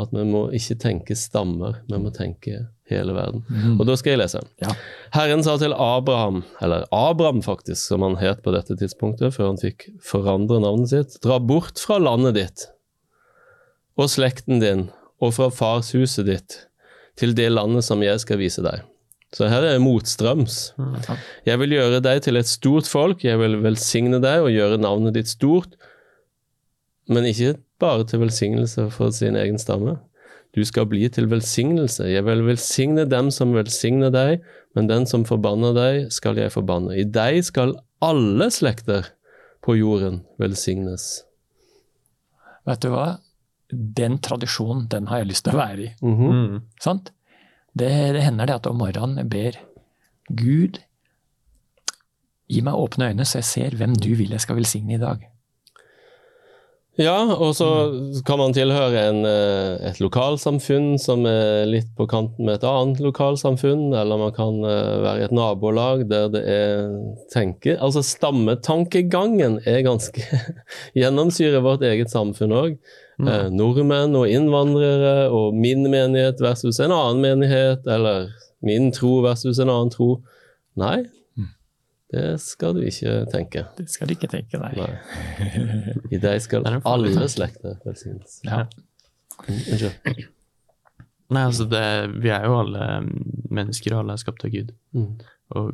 At 0.00 0.10
vi 0.14 0.24
må 0.26 0.48
ikke 0.54 0.78
tenke 0.82 1.14
stammer, 1.18 1.80
vi 1.90 1.98
må 2.02 2.10
tenke 2.14 2.64
hele 2.90 3.14
verden. 3.14 3.44
Mm. 3.46 3.76
Og 3.78 3.86
da 3.86 3.94
skal 3.98 4.14
jeg 4.14 4.22
lese. 4.24 4.42
Ja. 4.62 4.72
Herren 5.14 5.44
sa 5.46 5.54
til 5.60 5.74
Abraham, 5.76 6.42
eller 6.62 6.86
Abraham 6.94 7.42
faktisk, 7.46 7.80
som 7.82 8.02
han 8.06 8.18
het 8.20 8.42
på 8.44 8.54
dette 8.54 8.76
tidspunktet, 8.80 9.36
før 9.36 9.52
han 9.52 9.60
fikk 9.60 9.86
forandre 10.04 10.58
navnet 10.64 10.90
sitt, 10.90 11.18
dra 11.24 11.38
bort 11.38 11.80
fra 11.82 12.00
landet 12.02 12.38
ditt 12.40 12.68
og 13.94 14.10
slekten 14.10 14.58
din 14.58 14.88
og 15.22 15.34
fra 15.36 15.50
farshuset 15.52 16.26
ditt 16.26 16.58
til 17.18 17.34
det 17.36 17.50
landet 17.52 17.86
som 17.86 18.02
jeg 18.02 18.20
skal 18.22 18.40
vise 18.40 18.64
deg. 18.64 18.82
Så 19.34 19.48
her 19.50 19.66
er 19.66 19.82
motstrøms. 19.82 20.74
Jeg 21.46 21.58
vil 21.58 21.74
gjøre 21.74 22.00
deg 22.04 22.22
til 22.22 22.38
et 22.38 22.50
stort 22.50 22.86
folk, 22.86 23.24
jeg 23.26 23.38
vil 23.40 23.58
velsigne 23.64 24.20
deg 24.22 24.46
og 24.46 24.54
gjøre 24.54 24.78
navnet 24.82 25.16
ditt 25.16 25.30
stort, 25.30 25.74
men 27.10 27.26
ikke 27.28 27.56
bare 27.82 28.06
til 28.08 28.22
velsignelse 28.22 28.88
for 28.94 29.14
sin 29.14 29.36
egen 29.36 29.58
stamme. 29.58 29.98
Du 30.54 30.62
skal 30.62 30.86
bli 30.86 31.08
til 31.10 31.26
velsignelse. 31.26 32.06
Jeg 32.06 32.22
vil 32.28 32.44
velsigne 32.46 33.08
dem 33.10 33.32
som 33.34 33.56
velsigner 33.56 34.12
deg, 34.14 34.44
men 34.78 34.86
den 34.86 35.06
som 35.10 35.26
forbanner 35.26 35.74
deg, 35.74 35.98
skal 36.14 36.38
jeg 36.38 36.54
forbanne. 36.54 36.94
I 36.94 37.02
deg 37.02 37.42
skal 37.42 37.74
alle 38.04 38.46
slekter 38.54 39.10
på 39.66 39.74
jorden 39.80 40.22
velsignes. 40.38 41.24
Vet 42.68 42.86
du 42.86 42.92
hva? 42.94 43.16
Den 43.74 44.18
tradisjonen, 44.22 44.86
den 44.90 45.08
har 45.10 45.22
jeg 45.22 45.32
lyst 45.32 45.44
til 45.46 45.54
å 45.54 45.60
være 45.60 45.82
i. 45.82 45.90
Mm 46.02 46.16
-hmm. 46.16 46.60
Sant? 46.80 47.12
Det, 47.74 47.90
det, 48.14 48.22
hender 48.22 48.46
det 48.46 48.54
at 48.54 48.66
om 48.66 48.78
morgenen 48.78 49.18
jeg 49.18 49.28
ber 49.28 49.60
Gud, 50.30 50.78
gi 52.48 52.60
meg 52.60 52.74
åpne 52.74 53.10
øyne 53.10 53.24
så 53.24 53.38
jeg 53.38 53.44
ser 53.44 53.76
hvem 53.76 53.94
du 53.94 54.14
vil 54.14 54.30
jeg 54.30 54.40
skal 54.40 54.56
velsigne 54.56 54.94
i 54.94 55.02
dag. 55.02 55.24
Ja, 56.94 57.16
og 57.34 57.56
så 57.58 57.66
kan 58.26 58.38
man 58.38 58.52
tilhøre 58.54 59.00
en, 59.10 59.24
et 59.82 59.98
lokalsamfunn 59.98 60.92
som 61.02 61.24
er 61.26 61.64
litt 61.66 61.88
på 61.98 62.06
kanten 62.06 62.46
med 62.46 62.60
et 62.60 62.66
annet 62.70 63.00
lokalsamfunn, 63.02 63.88
eller 63.98 64.20
man 64.20 64.34
kan 64.36 64.60
være 64.62 65.16
i 65.18 65.24
et 65.26 65.34
nabolag 65.34 66.04
der 66.10 66.28
det 66.30 66.44
er 66.46 66.94
tenke... 67.34 67.74
Altså 67.82 68.04
stammetankegangen 68.06 69.58
er 69.66 69.82
ganske 69.82 70.22
gjennomsyrer 71.00 71.66
vårt 71.66 71.82
eget 71.82 72.14
samfunn 72.14 72.54
òg. 72.54 72.78
Mm. 73.18 73.28
Eh, 73.30 73.48
nordmenn 73.54 74.16
og 74.18 74.30
innvandrere 74.30 75.28
og 75.30 75.54
min 75.54 75.86
menighet 75.86 76.40
versus 76.42 76.80
en 76.82 76.94
annen 76.94 77.22
menighet, 77.22 77.86
eller 77.86 78.32
min 78.64 78.90
tro 78.94 79.20
versus 79.24 79.60
en 79.62 79.70
annen 79.70 79.92
tro. 79.94 80.16
Nei, 80.80 81.04
det 82.14 82.40
skal 82.42 82.76
du 82.76 82.82
ikke 82.86 83.24
tenke. 83.32 83.64
Det 83.78 83.88
skal 83.90 84.08
du 84.08 84.14
ikke 84.14 84.30
tenke, 84.30 84.58
nei. 84.60 84.72
nei. 84.78 85.94
I 86.14 86.20
deg 86.22 86.42
skal 86.44 86.66
alle 86.66 87.28
slekter 87.30 87.80
velsignes. 87.86 88.38
Ja. 88.46 88.64
Unnskyld. 89.48 90.28
Nei, 91.34 91.42
altså 91.42 91.64
det, 91.66 91.86
Vi 92.22 92.30
er 92.30 92.44
jo 92.46 92.58
alle 92.60 92.84
mennesker, 93.50 93.94
og 93.94 94.04
alle 94.04 94.14
er 94.14 94.22
skapt 94.22 94.44
av 94.46 94.52
Gud. 94.54 94.70
Mm. 94.94 95.16
Og 95.58 95.72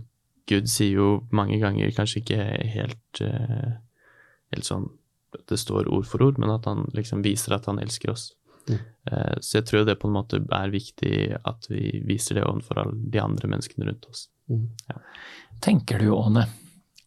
Gud 0.49 0.71
sier 0.71 0.97
jo 0.97 1.11
mange 1.35 1.59
ganger, 1.61 1.93
kanskje 1.97 2.23
ikke 2.23 2.47
helt, 2.73 3.21
uh, 3.21 3.77
helt 4.55 4.67
sånn 4.67 4.89
det 5.49 5.59
står 5.61 5.89
ord 5.89 6.07
for 6.09 6.23
ord, 6.27 6.39
men 6.39 6.53
at 6.53 6.67
han 6.69 6.87
liksom 6.97 7.23
viser 7.23 7.57
at 7.57 7.69
han 7.71 7.81
elsker 7.83 8.13
oss. 8.13 8.31
Mm. 8.69 8.79
Uh, 9.13 9.37
så 9.41 9.59
jeg 9.59 9.69
tror 9.71 9.87
det 9.87 9.99
på 10.01 10.11
en 10.11 10.17
måte 10.17 10.41
er 10.43 10.73
viktig 10.73 11.15
at 11.39 11.71
vi 11.71 12.01
viser 12.07 12.39
det 12.39 12.47
overfor 12.47 12.83
alle 12.83 13.11
de 13.13 13.23
andre 13.23 13.51
menneskene 13.51 13.89
rundt 13.89 14.09
oss. 14.11 14.27
Mm. 14.51 14.67
Ja. 14.91 15.01
Tenker 15.63 16.03
du, 16.03 16.11
Åne, 16.15 16.47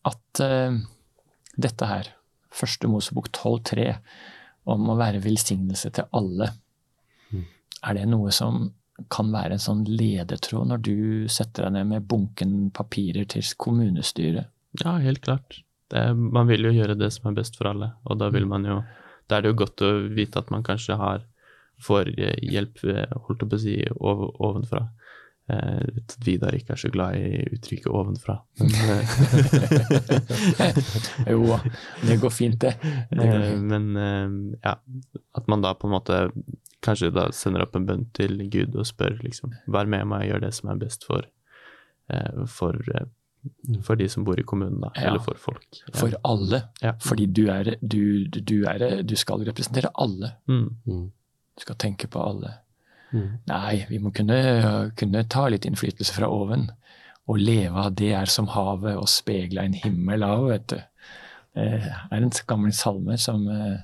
at 0.07 0.43
uh, 0.43 0.77
dette 1.55 1.89
her, 1.89 2.13
første 2.53 2.89
Mosebok 2.89 3.31
12.3, 3.31 3.89
om 4.73 4.87
å 4.89 4.99
være 4.99 5.23
velsignelse 5.23 5.91
til 5.95 6.07
alle, 6.15 6.53
mm. 7.33 7.43
er 7.83 7.99
det 7.99 8.07
noe 8.11 8.31
som 8.35 8.69
kan 9.11 9.31
være 9.33 9.57
en 9.57 9.63
sånn 9.63 9.83
ledetråd 9.89 10.69
når 10.69 10.81
du 10.85 10.97
setter 11.31 11.65
deg 11.65 11.75
ned 11.75 11.89
med 11.89 12.07
bunken 12.07 12.69
papirer 12.75 13.25
til 13.29 13.45
kommunestyret? 13.59 14.51
Ja, 14.81 14.97
helt 15.01 15.23
klart. 15.25 15.61
Det, 15.93 16.03
man 16.17 16.49
vil 16.49 16.65
jo 16.65 16.73
gjøre 16.73 16.97
det 16.97 17.11
som 17.13 17.29
er 17.29 17.37
best 17.37 17.59
for 17.59 17.69
alle, 17.69 17.93
og 18.09 18.17
da 18.21 18.31
vil 18.33 18.49
man 18.49 18.65
jo 18.65 18.81
Da 19.29 19.37
er 19.37 19.45
det 19.45 19.53
jo 19.53 19.61
godt 19.61 19.81
å 19.85 19.89
vite 20.11 20.41
at 20.41 20.49
man 20.51 20.65
kanskje 20.67 20.97
har 20.99 21.21
får 21.83 22.09
hjelp, 22.43 22.81
holdt 23.25 23.43
jeg 23.43 23.49
på 23.49 23.57
å 23.57 23.61
si, 23.61 23.75
ovenfra. 23.95 24.81
Eh, 25.51 26.01
Vidar 26.23 26.55
ikke 26.55 26.75
er 26.75 26.79
så 26.79 26.91
glad 26.91 27.17
i 27.19 27.43
uttrykket 27.55 27.89
'ovenfra'. 27.91 28.37
jo, 31.33 31.57
det 32.07 32.19
går 32.21 32.31
fint, 32.31 32.59
det. 32.61 32.75
det 33.11 33.27
går 33.27 33.43
fint. 33.49 33.65
Men 33.71 34.53
ja, 34.63 34.77
at 35.35 35.47
man 35.51 35.65
da 35.65 35.73
på 35.75 35.87
en 35.89 35.95
måte 35.97 36.21
kanskje 36.83 37.11
da 37.15 37.29
sender 37.35 37.65
opp 37.65 37.75
en 37.75 37.87
bønn 37.87 38.05
til 38.15 38.47
Gud 38.51 38.75
og 38.75 38.87
spør 38.87 39.19
liksom 39.23 39.55
Vær 39.71 39.87
med 39.87 40.07
meg 40.11 40.27
gjør 40.29 40.45
det 40.45 40.53
som 40.55 40.71
er 40.71 40.79
best 40.79 41.03
for, 41.07 41.27
for 42.47 42.79
For 43.83 43.99
de 43.99 44.07
som 44.09 44.23
bor 44.27 44.39
i 44.39 44.45
kommunen, 44.47 44.79
da. 44.83 44.91
Ja. 44.95 45.09
Eller 45.09 45.23
for 45.23 45.39
folk. 45.39 45.65
Ja. 45.81 45.93
For 45.99 46.15
alle. 46.27 46.61
Ja. 46.81 46.93
Fordi 47.03 47.25
du, 47.27 47.43
er, 47.51 47.75
du, 47.81 48.27
du, 48.27 48.55
er, 48.69 49.01
du 49.03 49.15
skal 49.19 49.43
representere 49.47 49.91
alle. 49.99 50.35
Mm. 50.47 50.69
Mm. 50.87 51.07
Du 51.57 51.65
skal 51.65 51.79
tenke 51.81 52.07
på 52.07 52.23
alle. 52.23 52.55
Mm. 53.11 53.27
Nei, 53.49 53.83
vi 53.89 53.99
må 54.01 54.13
kunne, 54.15 54.39
kunne 54.99 55.25
ta 55.29 55.45
litt 55.51 55.67
innflytelse 55.69 56.15
fra 56.15 56.31
oven. 56.31 56.69
Og 57.29 57.39
leve 57.39 57.85
av 57.85 57.93
det 57.99 58.11
er 58.17 58.31
som 58.31 58.49
havet, 58.51 58.97
og 58.99 59.11
speile 59.11 59.63
en 59.63 59.77
himmel 59.77 60.25
av, 60.27 60.47
vet 60.49 60.67
du. 60.73 60.79
Det 61.53 61.67
er 61.85 62.17
en 62.17 62.33
gammel 62.49 62.73
salme 62.73 63.15
som 63.21 63.43
eh, 63.51 63.83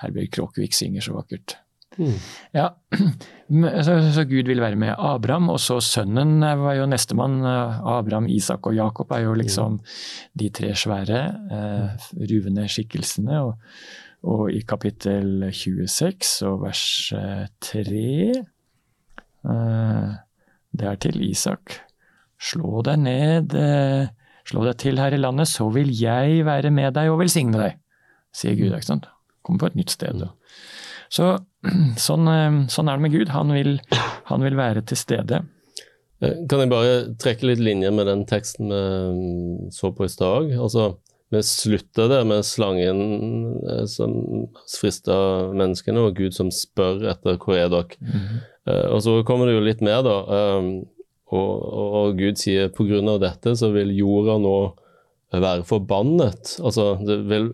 Herbjørg 0.00 0.32
Kråkevik 0.32 0.74
synger 0.74 1.04
så 1.04 1.18
vakkert. 1.18 1.58
Mm. 1.96 2.16
Ja, 2.54 2.68
så, 3.86 3.96
så 4.12 4.24
Gud 4.28 4.48
vil 4.50 4.60
være 4.60 4.78
med 4.80 4.94
Abraham, 4.98 5.48
og 5.54 5.60
så 5.62 5.78
sønnen 5.80 6.40
var 6.40 6.76
jo 6.76 6.88
nestemann. 6.90 7.38
Abraham, 7.44 8.28
Isak 8.32 8.66
og 8.68 8.76
Jakob 8.76 9.12
er 9.16 9.24
jo 9.26 9.36
liksom 9.38 9.78
de 10.38 10.50
tre 10.54 10.74
svære, 10.76 11.22
eh, 11.56 12.10
ruvende 12.32 12.66
skikkelsene. 12.68 13.40
Og, 13.46 13.54
og 14.26 14.50
i 14.52 14.60
kapittel 14.66 15.48
26 15.54 16.46
og 16.48 16.62
vers 16.66 16.84
eh, 17.16 17.46
3 17.62 18.04
eh, 19.46 20.14
Det 20.76 20.88
er 20.90 21.00
til 21.00 21.20
Isak. 21.30 21.80
Slå 22.36 22.82
deg 22.84 23.00
ned, 23.00 23.54
eh, 23.56 24.08
slå 24.46 24.64
deg 24.66 24.76
til 24.82 25.00
her 25.00 25.14
i 25.14 25.20
landet, 25.20 25.48
så 25.48 25.70
vil 25.72 25.92
jeg 25.96 26.44
være 26.44 26.70
med 26.70 26.92
deg 26.98 27.12
og 27.12 27.22
velsigne 27.22 27.56
deg, 27.56 27.78
sier 28.34 28.58
Gud. 28.58 28.74
ikke 28.74 28.90
sant? 28.92 29.06
Kommer 29.46 29.62
på 29.62 29.70
et 29.70 29.78
nytt 29.78 29.94
sted. 29.94 30.20
Mm. 30.20 30.34
Så 31.08 31.36
sånn, 32.06 32.30
eh, 32.30 32.62
sånn 32.72 32.90
er 32.90 32.98
det 32.98 33.06
med 33.06 33.14
Gud. 33.16 33.34
Han 33.34 33.54
vil, 33.56 33.76
han 34.30 34.46
vil 34.46 34.58
være 34.58 34.84
til 34.86 35.00
stede. 35.00 35.42
Eh, 36.24 36.46
Kan 36.48 36.62
jeg 36.62 36.72
bare 36.72 36.94
trekke 37.20 37.50
litt 37.50 37.62
linjer 37.62 37.92
med 37.94 38.08
den 38.10 38.24
teksten 38.28 38.72
vi 38.72 38.84
mm, 39.18 39.74
så 39.74 39.92
på 39.92 40.06
i 40.06 40.12
stad? 40.12 40.52
Altså, 40.56 40.94
vi 41.34 41.42
slutter 41.42 42.08
der 42.12 42.26
med 42.28 42.46
slangen 42.46 43.00
eh, 43.66 43.84
som 43.90 44.14
frister 44.70 45.52
menneskene, 45.56 46.06
og 46.06 46.16
Gud 46.18 46.36
som 46.36 46.52
spør 46.54 47.04
etter 47.12 47.40
hvor 47.42 47.58
er 47.58 47.72
dere. 47.72 48.12
Eh, 48.66 48.86
og 48.90 49.02
så 49.04 49.20
kommer 49.26 49.50
det 49.50 49.58
jo 49.58 49.66
litt 49.66 49.84
mer, 49.84 50.02
da. 50.06 50.18
Og, 51.26 51.62
og, 51.66 52.12
Gud 52.14 52.38
sier 52.38 52.70
av 52.70 53.16
dette 53.18 53.56
så 53.58 53.72
vil 53.74 53.90
jorda 53.96 54.36
nå 54.38 54.58
være 55.34 55.66
forbannet. 55.66 56.56
Altså, 56.62 56.94
det 57.02 57.18
vil 57.26 57.50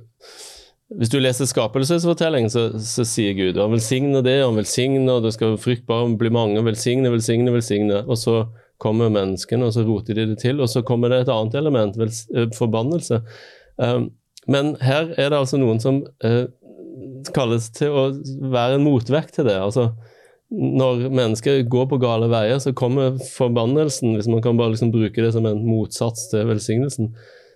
hvis 0.98 1.12
du 1.12 1.18
leser 1.20 1.48
skapelsesfortellingen, 1.48 2.50
så, 2.52 2.66
så 2.80 3.04
sier 3.08 3.36
Gud 3.38 3.60
han 3.60 3.72
velsigner 3.72 4.24
det, 4.24 4.38
han 4.42 4.58
velsigner, 4.58 5.16
og 5.16 5.26
det 5.26 5.34
skal 5.36 5.58
fruktbare 5.60 6.10
bli 6.20 6.32
mange, 6.34 6.62
velsigne, 6.66 7.12
velsigne, 7.12 7.52
velsigne. 7.54 8.02
Og 8.06 8.18
så 8.20 8.42
kommer 8.82 9.12
menneskene, 9.14 9.68
og 9.68 9.76
så 9.76 9.84
roter 9.86 10.18
de 10.18 10.26
det 10.32 10.40
til, 10.42 10.60
og 10.60 10.70
så 10.70 10.82
kommer 10.86 11.12
det 11.12 11.22
et 11.22 11.32
annet 11.32 11.54
element, 11.60 11.98
eh, 12.02 12.48
forbannelse. 12.56 13.22
Um, 13.78 14.10
men 14.50 14.74
her 14.82 15.12
er 15.14 15.30
det 15.30 15.38
altså 15.38 15.60
noen 15.60 15.78
som 15.80 16.02
eh, 16.26 16.44
kalles 17.34 17.70
til 17.76 17.94
å 17.94 18.08
være 18.52 18.80
en 18.80 18.88
motvekt 18.88 19.38
til 19.38 19.46
det. 19.48 19.60
altså 19.60 19.92
når 20.52 21.06
mennesker 21.08 21.62
går 21.72 21.86
på 21.88 21.98
gale 22.02 22.28
veier, 22.28 22.58
så 22.60 22.74
kommer 22.76 23.16
forbannelsen, 23.24 24.16
hvis 24.18 24.28
man 24.28 24.42
kan 24.44 24.58
bare 24.58 24.74
liksom 24.74 24.90
bruke 24.92 25.22
det 25.24 25.30
som 25.32 25.46
en 25.48 25.62
motsats 25.64 26.26
til 26.28 26.44
velsignelsen. 26.50 27.08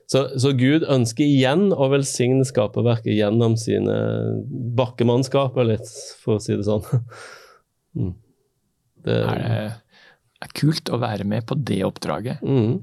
Så, 0.07 0.39
så 0.39 0.53
Gud 0.55 0.85
ønsker 0.87 1.27
igjen 1.27 1.73
å 1.75 1.89
velsigne 1.91 2.45
skaperverket 2.47 3.11
gjennom 3.17 3.57
sine 3.59 3.91
bakkemannskaper, 4.79 5.67
litt, 5.73 5.89
for 6.23 6.39
å 6.39 6.43
si 6.43 6.55
det 6.59 6.67
sånn. 6.69 6.87
Mm. 7.97 8.11
Det, 9.07 9.15
Er 9.25 9.39
det 9.41 9.73
er 10.45 10.51
kult 10.53 10.91
å 10.93 10.99
være 11.01 11.25
med 11.25 11.47
på 11.49 11.55
det 11.57 11.79
oppdraget? 11.87 12.43
mm. 12.45 12.75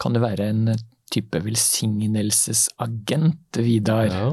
Kan 0.00 0.14
du 0.16 0.20
være 0.22 0.46
en 0.48 0.70
type 1.12 1.36
velsignelsesagent, 1.44 3.58
Vidar? 3.60 4.08
Ja. 4.08 4.30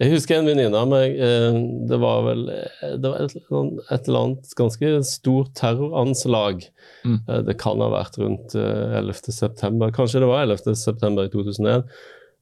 Jeg 0.00 0.14
husker 0.14 0.38
en 0.38 0.46
venninne 0.48 0.78
av 0.80 0.86
meg 0.88 1.18
eh, 1.20 1.56
Det 1.90 1.98
var 2.00 2.22
vel 2.24 2.46
eh, 2.54 2.94
det 2.96 3.10
var 3.10 3.26
et, 3.26 4.06
eller 4.08 4.20
annet 4.22 4.54
ganske 4.56 4.92
stort 5.04 5.50
terroranslag. 5.60 6.62
Mm. 7.04 7.18
Eh, 7.28 7.42
Det 7.50 7.56
kan 7.60 7.82
ha 7.84 7.90
vært 7.92 8.16
rundt 8.22 8.54
eh, 8.56 8.96
11. 9.02 9.28
september. 9.36 9.92
Kanskje 9.92 10.22
det 10.24 10.30
var 10.30 10.46
11. 10.46 10.72
september 10.80 11.28
i 11.28 11.32
2001. 11.34 11.84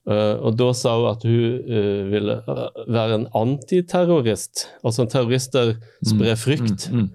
Eh, 0.09 0.35
Og 0.39 0.55
da 0.61 0.69
sa 0.73 0.95
hun 1.01 1.09
at 1.11 1.27
hun 1.27 1.59
ville 2.15 2.37
være 2.87 3.19
en 3.19 3.27
antiterrorist. 3.37 4.69
Altså 4.85 5.03
en 5.05 5.11
terrorist 5.13 5.53
der 5.59 5.75
sprer 6.07 6.39
frykt 6.39 6.89
Mm, 6.93 7.09
mm. 7.09 7.11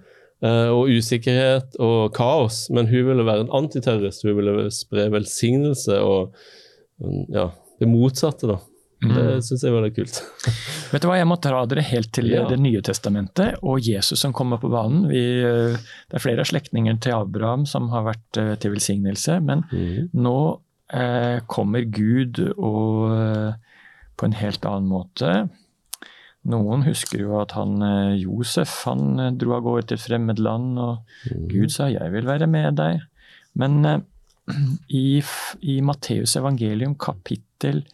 og 0.76 0.90
usikkerhet 0.92 1.78
og 1.80 2.12
kaos. 2.14 2.66
Men 2.70 2.86
hun 2.92 3.06
ville 3.08 3.24
være 3.24 3.46
en 3.46 3.54
antiterrorist. 3.62 4.22
Hun 4.28 4.36
ville 4.42 4.68
spre 4.76 5.08
velsignelse 5.10 5.96
og 6.04 6.34
mm, 7.00 7.32
ja, 7.32 7.48
det 7.80 7.88
motsatte, 7.88 8.46
da. 8.52 8.60
Mm. 9.04 9.14
Det 9.16 9.44
syns 9.46 9.64
jeg 9.66 9.74
var 9.74 9.84
litt 9.84 9.96
kult. 9.96 10.20
Vet 10.92 11.04
du 11.04 11.08
hva, 11.08 11.18
Jeg 11.18 11.28
må 11.28 11.38
dra 11.42 11.64
dere 11.68 11.84
helt 11.86 12.12
til 12.14 12.30
ja. 12.32 12.44
Det 12.48 12.58
nye 12.60 12.82
testamentet 12.84 13.58
og 13.62 13.82
Jesus 13.84 14.22
som 14.24 14.34
kommer 14.36 14.60
på 14.62 14.70
banen. 14.72 15.08
Vi, 15.10 15.22
eh, 15.44 15.76
det 16.08 16.18
er 16.18 16.24
flere 16.24 16.44
av 16.44 16.50
slektninger 16.50 17.00
til 17.04 17.16
Abraham 17.16 17.66
som 17.68 17.90
har 17.94 18.06
vært 18.08 18.40
eh, 18.40 18.54
til 18.62 18.74
velsignelse, 18.76 19.40
men 19.44 19.66
mm. 19.72 20.14
nå 20.16 20.38
eh, 20.94 21.42
kommer 21.50 21.86
Gud 21.88 22.40
og, 22.54 23.14
eh, 23.14 23.78
på 24.16 24.28
en 24.28 24.38
helt 24.40 24.68
annen 24.68 24.90
måte. 24.90 25.34
Noen 26.44 26.84
husker 26.84 27.22
jo 27.22 27.38
at 27.40 27.54
han 27.56 27.80
Josef 28.20 28.82
han 28.84 29.16
dro 29.40 29.54
av 29.56 29.62
gårde 29.64 29.86
til 29.88 29.96
et 29.96 30.02
fremmed 30.04 30.42
land, 30.44 30.74
og 30.76 30.98
mm. 31.30 31.46
Gud 31.48 31.72
sa 31.72 31.88
'jeg 31.88 32.12
vil 32.12 32.28
være 32.28 32.46
med 32.46 32.76
deg'. 32.76 33.00
Men 33.54 33.84
eh, 33.84 34.00
i, 34.88 35.22
i 35.62 35.80
Matteus 35.80 36.36
evangelium 36.36 36.98
kapittel 37.00 37.84
1 37.84 37.92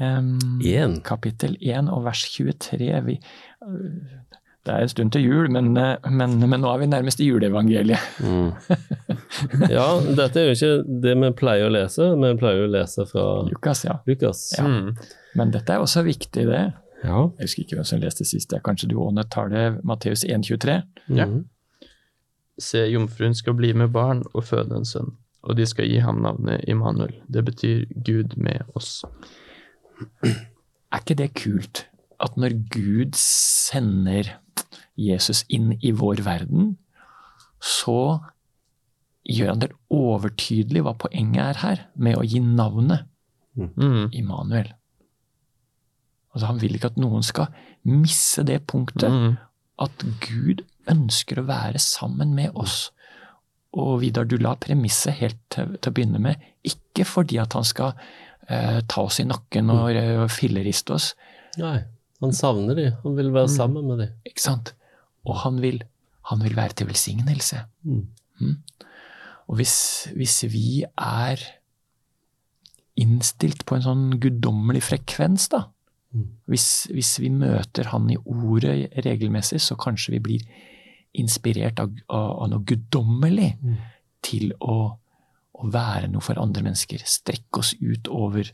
Um, 0.00 1.00
kapittel 1.04 1.56
1 1.60 1.90
og 1.92 2.04
vers 2.04 2.22
23. 2.32 3.00
Vi, 3.04 3.18
øh, 3.68 3.90
det 4.66 4.72
er 4.74 4.82
en 4.84 4.88
stund 4.88 5.12
til 5.12 5.22
jul, 5.24 5.50
men, 5.52 5.76
øh, 5.76 5.96
men, 6.10 6.38
men 6.48 6.60
nå 6.60 6.70
er 6.72 6.78
vi 6.78 6.86
nærmest 6.86 7.20
i 7.20 7.26
juleevangeliet. 7.28 7.98
mm. 8.20 8.50
Ja, 9.76 9.86
dette 10.16 10.40
er 10.40 10.48
jo 10.50 10.56
ikke 10.56 11.00
det 11.04 11.16
vi 11.20 11.30
pleier 11.36 11.68
å 11.68 11.72
lese, 11.74 12.10
vi 12.16 12.32
pleier 12.40 12.64
å 12.64 12.70
lese 12.72 13.04
fra 13.10 13.24
Lukas. 13.48 13.84
ja. 13.84 13.98
Lukas. 14.08 14.44
ja. 14.58 14.64
Mm. 14.68 14.94
Men 15.36 15.52
dette 15.54 15.72
er 15.76 15.84
også 15.84 16.02
viktig, 16.06 16.46
det. 16.48 16.62
Ja. 17.04 17.20
Jeg 17.38 17.44
husker 17.46 17.62
ikke 17.64 17.78
hvem 17.78 17.88
som 17.88 18.00
leste 18.00 18.24
sist, 18.28 18.50
det 18.50 18.58
er 18.58 18.64
kanskje 18.64 18.90
du 18.90 18.96
Åne 19.00 19.24
tar 19.32 19.48
det, 19.52 19.66
Matteus 19.84 20.24
1,23. 20.24 20.80
Ja. 21.16 21.26
Mm. 21.28 21.44
Se, 22.60 22.86
jomfruen 22.92 23.34
skal 23.36 23.56
bli 23.56 23.72
med 23.72 23.92
barn 23.92 24.24
og 24.34 24.44
føde 24.44 24.76
en 24.76 24.88
sønn, 24.88 25.14
og 25.44 25.56
de 25.56 25.64
skal 25.68 25.88
gi 25.88 26.00
ham 26.04 26.20
navnet 26.24 26.64
Immanuel. 26.68 27.14
Det 27.28 27.44
betyr 27.46 27.86
Gud 28.04 28.36
med 28.36 28.64
oss. 28.76 29.02
Er 30.24 31.00
ikke 31.02 31.18
det 31.18 31.30
kult 31.38 31.84
at 32.20 32.36
når 32.36 32.56
Gud 32.72 33.16
sender 33.16 34.34
Jesus 35.00 35.44
inn 35.48 35.72
i 35.80 35.92
vår 35.96 36.20
verden, 36.26 36.74
så 37.60 38.18
gjør 39.24 39.54
han 39.54 39.62
det 39.62 39.70
overtydelig 39.92 40.82
hva 40.84 40.96
poenget 41.00 41.44
er 41.44 41.60
her 41.62 41.86
med 41.94 42.18
å 42.18 42.26
gi 42.26 42.40
navnet 42.44 43.06
Mm. 43.60 44.08
Immanuel. 44.12 44.72
Altså, 46.32 46.46
han 46.46 46.60
vil 46.62 46.76
ikke 46.76 46.92
at 46.92 47.00
noen 47.00 47.24
skal 47.26 47.50
misse 47.88 48.44
det 48.46 48.60
punktet. 48.70 49.10
Mm. 49.10 49.36
At 49.80 50.04
Gud 50.22 50.62
ønsker 50.90 51.40
å 51.40 51.48
være 51.48 51.80
sammen 51.82 52.34
med 52.36 52.54
oss. 52.54 52.90
Og 53.76 54.00
Vidar, 54.02 54.26
du 54.26 54.36
la 54.38 54.56
premisset 54.58 55.18
helt 55.20 55.40
til, 55.52 55.76
til 55.78 55.92
å 55.92 55.94
begynne 55.94 56.22
med, 56.22 56.42
ikke 56.66 57.06
fordi 57.06 57.38
at 57.42 57.54
han 57.54 57.66
skal 57.66 57.94
eh, 58.50 58.80
ta 58.90 59.04
oss 59.06 59.20
i 59.22 59.24
nakken 59.28 59.70
og, 59.72 59.88
og 59.94 60.30
filleriste 60.34 60.96
oss, 60.96 61.12
Nei, 61.58 61.80
han 62.22 62.32
savner 62.36 62.76
de. 62.78 62.84
Han 63.02 63.16
vil 63.18 63.30
være 63.34 63.48
Mm. 63.48 63.54
sammen 63.56 63.86
med 63.88 63.98
de. 63.98 64.08
ikke 64.28 64.40
sant? 64.44 64.74
Og 65.26 65.34
han 65.42 65.60
vil, 65.60 65.80
han 66.30 66.42
vil 66.44 66.54
være 66.56 66.76
til 66.78 66.86
velsignelse. 66.86 67.64
Mm. 67.84 68.06
Og 69.48 69.56
hvis, 69.58 69.74
hvis 70.14 70.36
vi 70.52 70.84
er 70.96 71.42
innstilt 73.00 73.64
på 73.68 73.76
en 73.78 73.84
sånn 73.84 74.06
guddommelig 74.22 74.82
frekvens, 74.86 75.48
da, 75.52 75.64
Mm. 76.12 76.24
hvis, 76.50 76.86
hvis 76.90 77.18
vi 77.20 77.28
møter 77.30 77.84
han 77.92 78.08
i 78.10 78.16
ordet 78.26 78.90
regelmessig, 79.04 79.60
så 79.62 79.76
kanskje 79.78 80.10
vi 80.16 80.18
blir 80.18 80.40
inspirert 81.14 81.78
av, 81.78 81.90
av, 82.08 82.42
av 82.42 82.48
noe 82.50 82.64
guddommelig 82.66 83.56
Mm. 83.62 83.76
til 84.22 84.52
å, 84.60 84.96
å 85.60 85.70
være 85.72 86.08
noe 86.10 86.20
for 86.24 86.40
andre 86.40 86.62
mennesker. 86.66 87.02
Strekke 87.06 87.58
oss 87.62 87.74
ut 87.80 88.08
over 88.08 88.50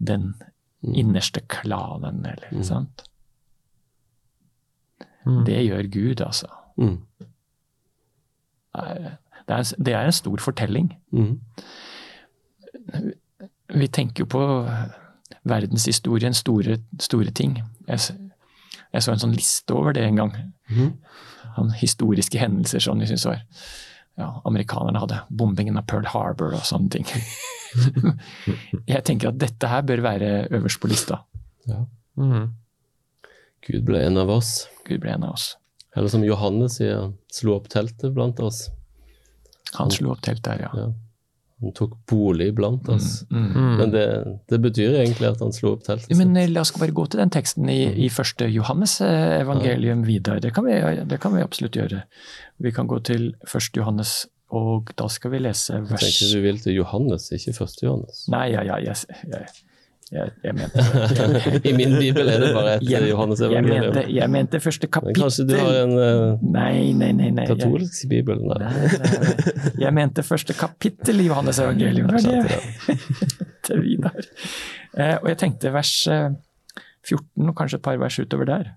den 0.00 0.34
Mm. 0.82 0.94
innerste 0.96 1.40
klanen, 1.46 2.22
eller 2.24 2.48
Mm. 2.52 2.62
sant? 2.64 3.02
Mm. 5.26 5.44
Det 5.44 5.58
gjør 5.66 5.90
Gud, 5.92 6.20
altså. 6.24 6.46
Mm. 6.78 7.02
Det 8.74 9.56
er, 9.56 9.62
det 9.84 9.94
er, 9.94 10.04
en 10.06 10.12
stor 10.12 10.36
fortelling. 10.40 10.96
Mm. 11.12 11.40
Vi 13.74 13.86
tenker 13.88 14.24
jo 14.24 14.26
på 14.30 14.42
verdenshistorien, 15.44 16.34
store, 16.34 16.78
store 17.00 17.30
ting. 17.30 17.58
Jeg, 17.88 17.98
jeg 18.92 19.02
så 19.02 19.12
en 19.12 19.18
sånn 19.22 19.34
liste 19.36 19.74
over 19.74 19.92
det 19.92 20.04
en 20.06 20.16
gang. 20.16 20.32
Mm. 20.70 20.92
Han, 21.56 21.70
historiske 21.80 22.38
hendelser 22.38 22.80
som 22.80 23.00
jeg 23.02 23.08
syns 23.12 23.26
var 23.26 23.42
ja, 24.20 24.28
amerikanerne 24.48 25.00
hadde 25.02 25.22
bombingen 25.28 25.78
av 25.80 25.86
Pearl 25.90 26.08
Harbor 26.12 26.54
og 26.58 26.66
sånne 26.68 26.92
ting. 26.92 27.06
jeg 28.92 29.04
tenker 29.06 29.30
at 29.30 29.40
dette 29.40 29.70
her 29.70 29.84
bør 29.86 30.04
være 30.04 30.32
øverst 30.50 30.80
på 30.82 30.90
lista. 30.90 31.22
Ja. 31.70 31.84
Mm. 32.20 32.50
Gud 33.66 33.86
ble 33.88 34.04
en 34.06 34.20
av 34.20 34.32
oss. 34.32 34.68
Gud 34.88 35.02
ble 35.04 35.14
en 35.14 35.26
av 35.28 35.36
oss. 35.36 35.54
Eller 35.96 36.12
som 36.12 36.24
Johannes 36.24 36.78
sier, 36.78 37.10
slo 37.32 37.56
opp 37.58 37.68
teltet 37.72 38.14
blant 38.14 38.40
oss. 38.44 38.68
Han 39.78 39.92
slo 39.94 40.14
opp 40.14 40.22
teltet 40.26 40.52
her, 40.54 40.66
ja. 40.68 40.84
Ja. 40.84 40.90
Han 41.60 41.74
tok 41.76 41.96
bolig 42.08 42.50
blant 42.56 42.88
oss. 42.88 43.22
Mm. 43.30 43.48
Mm. 43.52 43.72
Men 43.80 43.94
det, 43.94 44.06
det 44.48 44.60
betyr 44.64 45.00
egentlig 45.02 45.28
at 45.28 45.42
han 45.44 45.52
slo 45.52 45.74
opp 45.74 45.84
teltet. 45.84 46.12
Men 46.16 46.34
sitt. 46.34 46.42
eh, 46.44 46.52
la 46.54 46.64
oss 46.64 46.72
bare 46.80 46.94
gå 46.96 47.04
til 47.12 47.20
den 47.20 47.32
teksten 47.34 47.68
i, 47.68 47.80
i 48.06 48.08
første 48.12 48.48
Johannes 48.48 48.98
evangelium 49.04 49.60
evangelium 49.80 50.04
videre. 50.06 50.40
Det 50.40 50.50
kan, 50.54 50.64
vi, 50.64 51.04
det 51.06 51.20
kan 51.20 51.34
vi 51.34 51.42
absolutt 51.42 51.76
gjøre. 51.76 52.04
Vi 52.58 52.72
kan 52.72 52.86
gå 52.86 53.00
til 53.06 53.34
første 53.48 53.80
Johannes, 53.80 54.26
og 54.50 54.92
da 54.98 55.08
skal 55.08 55.34
vi 55.34 55.42
lese 55.42 55.80
vers 55.86 56.02
Jeg 56.02 56.12
tenker 56.12 56.34
du 56.34 56.44
vil 56.44 56.60
til 56.60 56.78
Johannes, 56.80 57.30
ikke 57.32 57.54
første 57.56 57.86
Johannes. 57.86 58.24
Nei, 58.32 58.50
ja, 58.54 58.64
ja, 58.66 58.78
jeg, 58.82 59.20
jeg, 59.30 59.46
jeg, 60.10 60.30
jeg 60.42 60.54
mente 60.58 60.84
I 61.68 61.72
min 61.76 61.92
bibel 61.94 62.28
er 62.32 62.42
det 62.42 62.50
bare 62.54 62.72
et 62.78 62.86
jeg, 62.88 63.06
Johannes 63.12 63.42
jeg, 63.44 63.62
mente, 63.62 64.02
jeg 64.10 64.30
mente 64.30 64.60
første 64.60 64.88
Men 64.88 64.92
kapittel. 64.96 65.22
kanskje 65.22 65.46
du 65.46 65.54
har 65.54 65.78
en 65.84 65.94
uh, 65.94 66.42
Nei, 66.42 66.92
nei, 66.98 67.12
nei. 67.14 67.30
nei. 67.36 67.46
Jeg, 67.46 68.08
bibel? 68.10 68.42
Nei. 68.42 68.58
nei, 68.64 68.72
nei, 68.90 69.20
nei. 69.22 69.72
jeg 69.84 69.94
mente 70.00 70.24
første 70.26 70.56
kapittel 70.58 71.22
i 71.22 71.28
Johannes 71.28 71.62
evangelium. 71.62 72.10
Det 72.10 72.26
var 72.26 72.50
det 72.50 72.98
til 73.68 73.84
Vidar. 73.86 74.18
Uh, 74.98 75.16
og 75.22 75.30
jeg 75.30 75.40
tenkte 75.44 75.74
vers 75.74 75.94
eh, 76.10 76.28
14, 77.06 77.46
og 77.46 77.54
kanskje 77.56 77.78
et 77.78 77.86
par 77.86 78.02
vers 78.02 78.18
utover 78.18 78.50
der. 78.50 78.74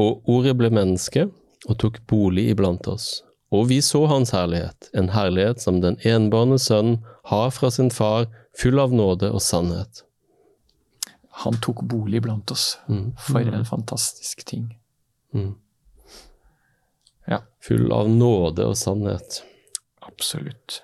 Og 0.00 0.24
ordet 0.30 0.56
ble 0.56 0.72
menneske 0.72 1.28
og 1.68 1.80
tok 1.82 2.00
bolig 2.08 2.48
iblant 2.54 2.88
oss. 2.88 3.18
Og 3.52 3.68
vi 3.68 3.82
så 3.84 4.06
hans 4.08 4.32
herlighet, 4.32 4.88
en 4.96 5.12
herlighet 5.12 5.60
som 5.60 5.82
den 5.84 6.00
enbårne 6.08 6.56
sønn 6.60 6.98
har 7.28 7.50
fra 7.52 7.70
sin 7.72 7.92
far, 7.92 8.28
full 8.56 8.80
av 8.80 8.96
nåde 8.96 9.28
og 9.32 9.42
sannhet. 9.44 10.07
Han 11.44 11.54
tok 11.62 11.82
bolig 11.86 12.22
blant 12.24 12.50
oss. 12.50 12.78
Mm. 12.88 13.12
For 13.18 13.40
en 13.46 13.64
fantastisk 13.68 14.44
ting. 14.48 14.64
Mm. 15.34 15.52
Ja. 17.28 17.42
Full 17.62 17.92
av 17.92 18.08
nåde 18.10 18.64
og 18.66 18.76
sannhet. 18.80 19.42
Absolutt. 20.02 20.80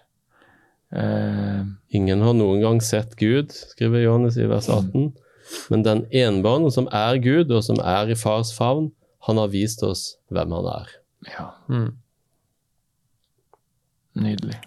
Eh, 0.94 1.64
Ingen 1.96 2.20
har 2.22 2.36
noen 2.38 2.60
gang 2.62 2.80
sett 2.84 3.16
Gud, 3.18 3.50
skriver 3.50 4.04
Johannes 4.04 4.36
i 4.38 4.46
vers 4.46 4.68
18. 4.70 5.08
Men 5.72 5.82
den 5.82 6.04
enbårne 6.14 6.70
som 6.72 6.86
er 6.94 7.18
Gud, 7.24 7.50
og 7.50 7.64
som 7.66 7.80
er 7.82 8.12
i 8.12 8.16
fars 8.16 8.52
favn, 8.56 8.92
han 9.26 9.40
har 9.40 9.50
vist 9.52 9.82
oss 9.82 10.16
hvem 10.30 10.52
han 10.54 10.70
er. 10.76 10.88
ja, 11.32 11.50
Mm. 11.68 11.96
nydelig. 14.14 14.60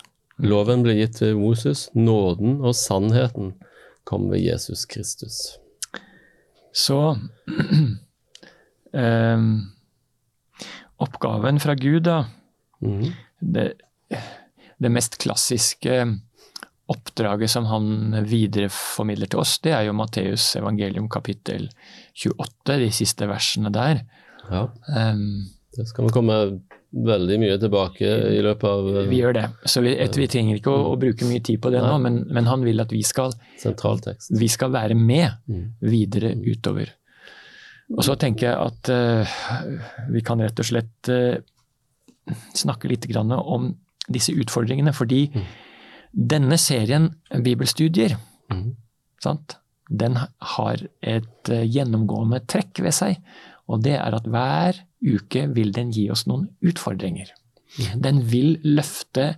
Loven 0.44 0.84
ble 0.86 0.94
gitt 1.00 1.22
ved 1.22 1.36
Moses, 1.40 1.88
nåden 1.96 2.60
og 2.62 2.76
sannheten 2.78 3.54
kom 4.06 4.28
ved 4.30 4.42
Jesus 4.44 4.86
Kristus. 4.86 5.58
Så 6.78 7.00
um, 8.94 9.50
Oppgaven 11.06 11.60
fra 11.62 11.76
Gud, 11.78 12.06
da. 12.08 12.24
mm. 12.82 13.10
Det, 13.38 13.68
det 14.82 14.90
mest 14.90 15.20
klassiske 15.22 16.00
oppdraget 16.88 17.52
som 17.52 17.68
han 17.70 18.16
videreformidler 18.26 19.30
til 19.30 19.42
oss, 19.44 19.58
det 19.62 19.74
er 19.76 19.86
jo 19.90 19.98
Matteus 19.98 20.56
evangelium 20.58 21.10
kapittel 21.12 21.68
28, 22.16 22.80
de 22.82 22.90
siste 22.96 23.28
versene 23.30 23.74
der. 23.74 24.06
Ja, 24.48 24.68
Um, 24.88 25.50
det 25.76 25.86
skal 25.90 26.08
vi 26.08 26.14
komme 26.16 26.36
veldig 26.92 27.38
mye 27.42 27.58
tilbake 27.60 28.12
i 28.38 28.40
løpet 28.46 28.68
av 28.70 28.88
eh, 29.02 29.10
vi 29.12 29.20
gjør 29.22 29.36
det. 29.38 29.46
Så 29.68 29.84
vi, 29.84 29.94
et, 30.00 30.18
vi 30.18 30.28
trenger 30.32 30.60
ikke 30.60 30.72
å, 30.72 30.94
å 30.94 31.00
bruke 31.00 31.28
mye 31.28 31.44
tid 31.44 31.60
på 31.64 31.72
det 31.74 31.82
nå, 31.84 31.98
men, 32.04 32.22
men 32.34 32.48
han 32.50 32.64
vil 32.66 32.80
at 32.84 32.94
vi 32.96 33.04
skal, 33.06 33.36
vi 34.40 34.50
skal 34.52 34.74
være 34.76 34.98
med 34.98 35.28
Mm. 35.48 35.74
videre 35.82 36.32
utover. 36.36 36.90
Og 37.96 38.04
så 38.04 38.16
tenker 38.20 38.50
jeg 38.50 38.58
at 38.60 38.90
uh, 38.92 39.38
vi 40.12 40.22
kan 40.26 40.42
rett 40.44 40.60
og 40.60 40.68
slett 40.68 41.10
uh, 41.12 41.38
snakke 42.58 42.90
litt 42.92 43.08
grann 43.08 43.32
om 43.32 43.70
disse 44.12 44.34
utfordringene, 44.36 44.94
fordi 44.96 45.30
denne 46.12 46.58
serien 46.60 47.10
bibelstudier, 47.32 48.18
mm. 48.52 48.68
sant? 49.24 49.58
den 49.88 50.18
har 50.20 50.84
et 51.00 51.52
uh, 51.54 51.64
gjennomgående 51.64 52.42
trekk 52.50 52.84
ved 52.84 52.96
seg, 52.96 53.22
og 53.72 53.84
det 53.88 53.96
er 54.00 54.20
at 54.20 54.28
hver 54.28 54.84
uke 55.04 55.48
vil 55.54 55.72
den 55.76 55.92
gi 55.94 56.10
oss 56.12 56.26
noen 56.28 56.48
utfordringer. 56.66 57.30
Den 58.02 58.22
vil 58.32 58.58
løfte 58.64 59.36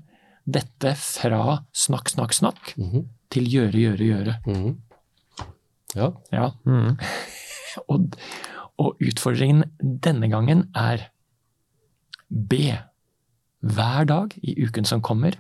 dette 0.49 0.93
fra 0.97 1.63
snakk, 1.75 2.09
snakk, 2.09 2.33
snakk 2.33 2.73
Mhm. 2.77 3.07
til 3.29 3.43
gjøre, 3.49 3.73
gjøre, 3.73 4.05
gjøre. 4.05 4.35
Mhm. 4.47 4.77
Ja. 5.95 6.11
Ja, 6.31 6.51
Mm. 6.65 6.97
Og, 7.89 8.15
og 8.79 8.97
utfordringen 9.01 9.63
denne 9.79 10.27
gangen 10.29 10.69
er 10.75 11.09
be 12.29 12.79
hver 13.61 14.05
dag 14.09 14.33
i 14.41 14.55
uken 14.65 14.85
som 14.85 15.01
kommer, 15.01 15.35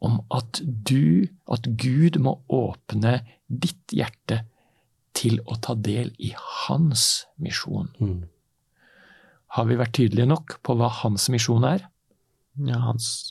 om 0.00 0.20
at 0.30 0.60
du, 0.64 1.26
at 1.50 1.62
Gud 1.80 2.18
må 2.20 2.36
åpne 2.52 3.20
ditt 3.48 3.92
hjerte 3.92 4.42
til 5.16 5.38
å 5.46 5.56
ta 5.60 5.74
del 5.74 6.12
i 6.18 6.32
hans 6.66 7.24
misjon. 7.40 7.88
Har 9.54 9.68
vi 9.68 9.76
vært 9.78 9.94
tydelige 9.94 10.26
nok 10.26 10.56
på 10.66 10.74
hva 10.78 10.88
hans 11.02 11.28
misjon 11.30 11.64
er? 11.68 11.84
Ja, 12.66 12.80
hans 12.88 13.30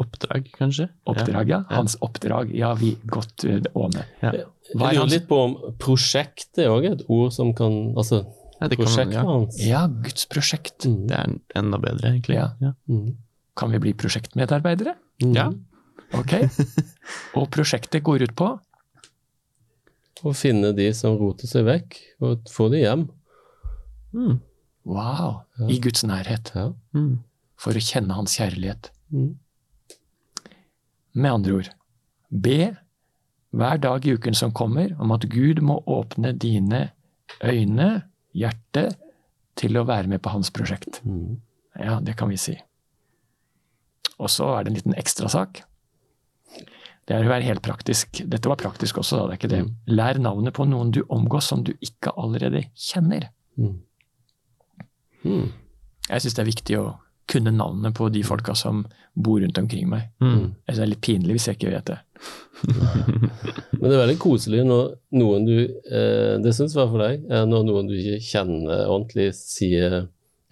oppdrag, 0.00 0.48
kanskje? 0.54 0.88
Oppdrag, 1.10 1.50
ja. 1.50 1.60
Hans 1.70 1.96
oppdrag. 2.02 2.50
Ja, 2.54 2.72
vi 2.78 2.94
godt 3.10 3.44
eh, 3.46 3.62
Åne. 3.78 4.06
Ja. 4.22 4.32
Jeg 4.34 4.80
er 4.80 4.96
lurer 4.96 5.10
litt 5.12 5.26
på 5.30 5.38
om 5.48 5.54
prosjekt 5.82 6.58
er 6.62 6.72
òg 6.72 6.86
et 6.88 7.04
ord 7.12 7.34
som 7.36 7.52
kan 7.56 7.92
Altså, 7.98 8.24
Ja, 8.60 8.68
prosjektet 8.70 9.16
ja. 9.18 9.24
hans. 9.28 9.58
Ja, 9.60 9.82
Guds 9.90 10.26
prosjekt. 10.30 10.86
Mm. 10.86 11.06
det 11.10 11.18
er 11.18 11.34
enda 11.58 11.78
bedre, 11.82 12.14
egentlig. 12.14 12.38
Ja. 12.38 12.48
Ja. 12.62 12.72
Mhm. 12.90 13.16
Kan 13.54 13.70
vi 13.70 13.78
bli 13.78 13.92
prosjektmedarbeidere? 13.94 14.96
Mm. 15.22 15.34
Ja. 15.36 15.48
Ok. 16.18 16.32
Og 17.38 17.50
prosjektet 17.54 18.02
går 18.06 18.24
ut 18.26 18.34
på 18.38 18.48
Å 20.24 20.32
finne 20.34 20.72
de 20.74 20.88
som 20.96 21.18
roter 21.20 21.50
seg 21.50 21.66
vekk, 21.66 21.98
og 22.24 22.46
få 22.50 22.70
de 22.72 22.80
hjem. 22.80 23.02
Mm. 24.14 24.38
Wow! 24.84 25.44
Ja. 25.58 25.68
I 25.70 25.78
Guds 25.80 26.04
nærhet. 26.06 26.52
Ja. 26.54 26.70
Mm. 26.96 27.18
For 27.60 27.76
å 27.76 27.82
kjenne 27.82 28.16
hans 28.16 28.36
kjærlighet. 28.38 28.90
Mm. 29.14 29.34
Med 31.14 31.30
andre 31.30 31.60
ord, 31.60 31.70
be 32.28 32.74
hver 33.54 33.78
dag 33.78 34.06
i 34.06 34.14
uken 34.16 34.34
som 34.34 34.52
kommer, 34.52 34.96
om 34.98 35.12
at 35.14 35.28
Gud 35.30 35.60
må 35.62 35.78
åpne 35.86 36.32
dine 36.42 36.88
øyne, 37.44 37.88
hjerte, 38.34 38.88
til 39.54 39.78
å 39.78 39.84
være 39.86 40.10
med 40.10 40.22
på 40.24 40.32
hans 40.34 40.50
prosjekt. 40.50 40.98
Mm. 41.06 41.38
Ja, 41.78 42.00
det 42.02 42.16
kan 42.18 42.32
vi 42.32 42.38
si. 42.40 42.56
Og 44.18 44.30
så 44.30 44.48
er 44.56 44.64
det 44.64 44.72
en 44.72 44.78
liten 44.80 44.98
ekstrasak. 44.98 45.62
Det 47.04 47.14
er 47.14 47.26
å 47.26 47.30
være 47.30 47.46
helt 47.46 47.62
praktisk. 47.62 48.24
Dette 48.30 48.50
var 48.50 48.58
praktisk 48.58 48.98
også, 49.02 49.20
da, 49.20 49.24
det 49.28 49.34
er 49.36 49.40
ikke 49.40 49.52
det. 49.52 49.62
Mm. 49.66 49.72
Lær 49.94 50.20
navnet 50.22 50.56
på 50.56 50.66
noen 50.66 50.90
du 50.94 51.02
omgås 51.12 51.50
som 51.52 51.62
du 51.66 51.74
ikke 51.78 52.14
allerede 52.18 52.66
kjenner. 52.74 53.30
Mhm. 53.60 53.82
Mhm. 55.24 55.48
Jeg 56.10 56.20
syns 56.20 56.34
det 56.36 56.42
er 56.42 56.50
viktig 56.52 56.78
å 56.78 56.86
kunne 57.32 57.50
navnet 57.56 57.94
på 57.96 58.10
de 58.12 58.20
folka 58.22 58.52
som 58.54 58.82
bor 59.16 59.40
rundt 59.40 59.56
omkring 59.56 59.86
meg. 59.88 60.10
Mm. 60.20 60.50
Jeg 60.66 60.74
synes 60.74 60.76
det 60.76 60.84
er 60.84 60.90
litt 60.90 61.04
pinlig 61.06 61.36
hvis 61.38 61.46
jeg 61.48 61.56
ikke 61.56 61.70
vet 61.72 61.86
det. 61.88 61.98
Men 63.80 63.86
det 63.88 63.94
er 63.96 64.02
veldig 64.02 64.18
koselig 64.20 64.64
når 64.68 64.92
noen 65.18 65.44
du 65.48 65.56
eh, 65.64 66.36
Det 66.40 66.52
syns 66.56 66.74
i 66.74 66.78
hvert 66.78 66.92
fall 66.92 67.02
jeg, 67.04 67.22
er 67.28 67.48
når 67.48 67.64
noen 67.68 67.88
du 67.90 67.94
ikke 67.96 68.20
kjenner 68.24 68.84
ordentlig, 68.86 69.30
sier 69.36 69.96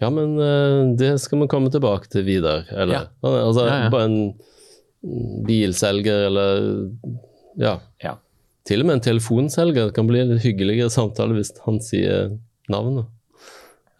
ja, 0.01 0.09
men 0.11 0.33
eh, 0.41 0.79
det 0.99 1.13
skal 1.23 1.39
vi 1.39 1.47
komme 1.47 1.71
tilbake 1.71 2.09
til 2.11 2.25
videre. 2.27 2.65
Eller 2.73 2.93
Ja. 2.97 3.03
altså, 3.23 3.67
Ja, 3.69 3.77
ja. 3.85 3.89
bare 3.93 4.09
en 4.09 4.17
mm, 5.03 5.45
bilselger 5.47 6.25
eller 6.27 6.89
ja. 7.61 7.77
Ja. 8.03 8.17
Til 8.67 8.81
og 8.83 8.89
med 8.89 8.97
en 8.97 9.05
telefonselger 9.05 9.87
det 9.87 9.95
kan 9.95 10.07
bli 10.09 10.19
en 10.19 10.37
hyggeligere 10.43 10.91
samtale 10.91 11.37
hvis 11.37 11.53
han 11.65 11.79
sier 11.83 12.33
navnet. 12.73 13.05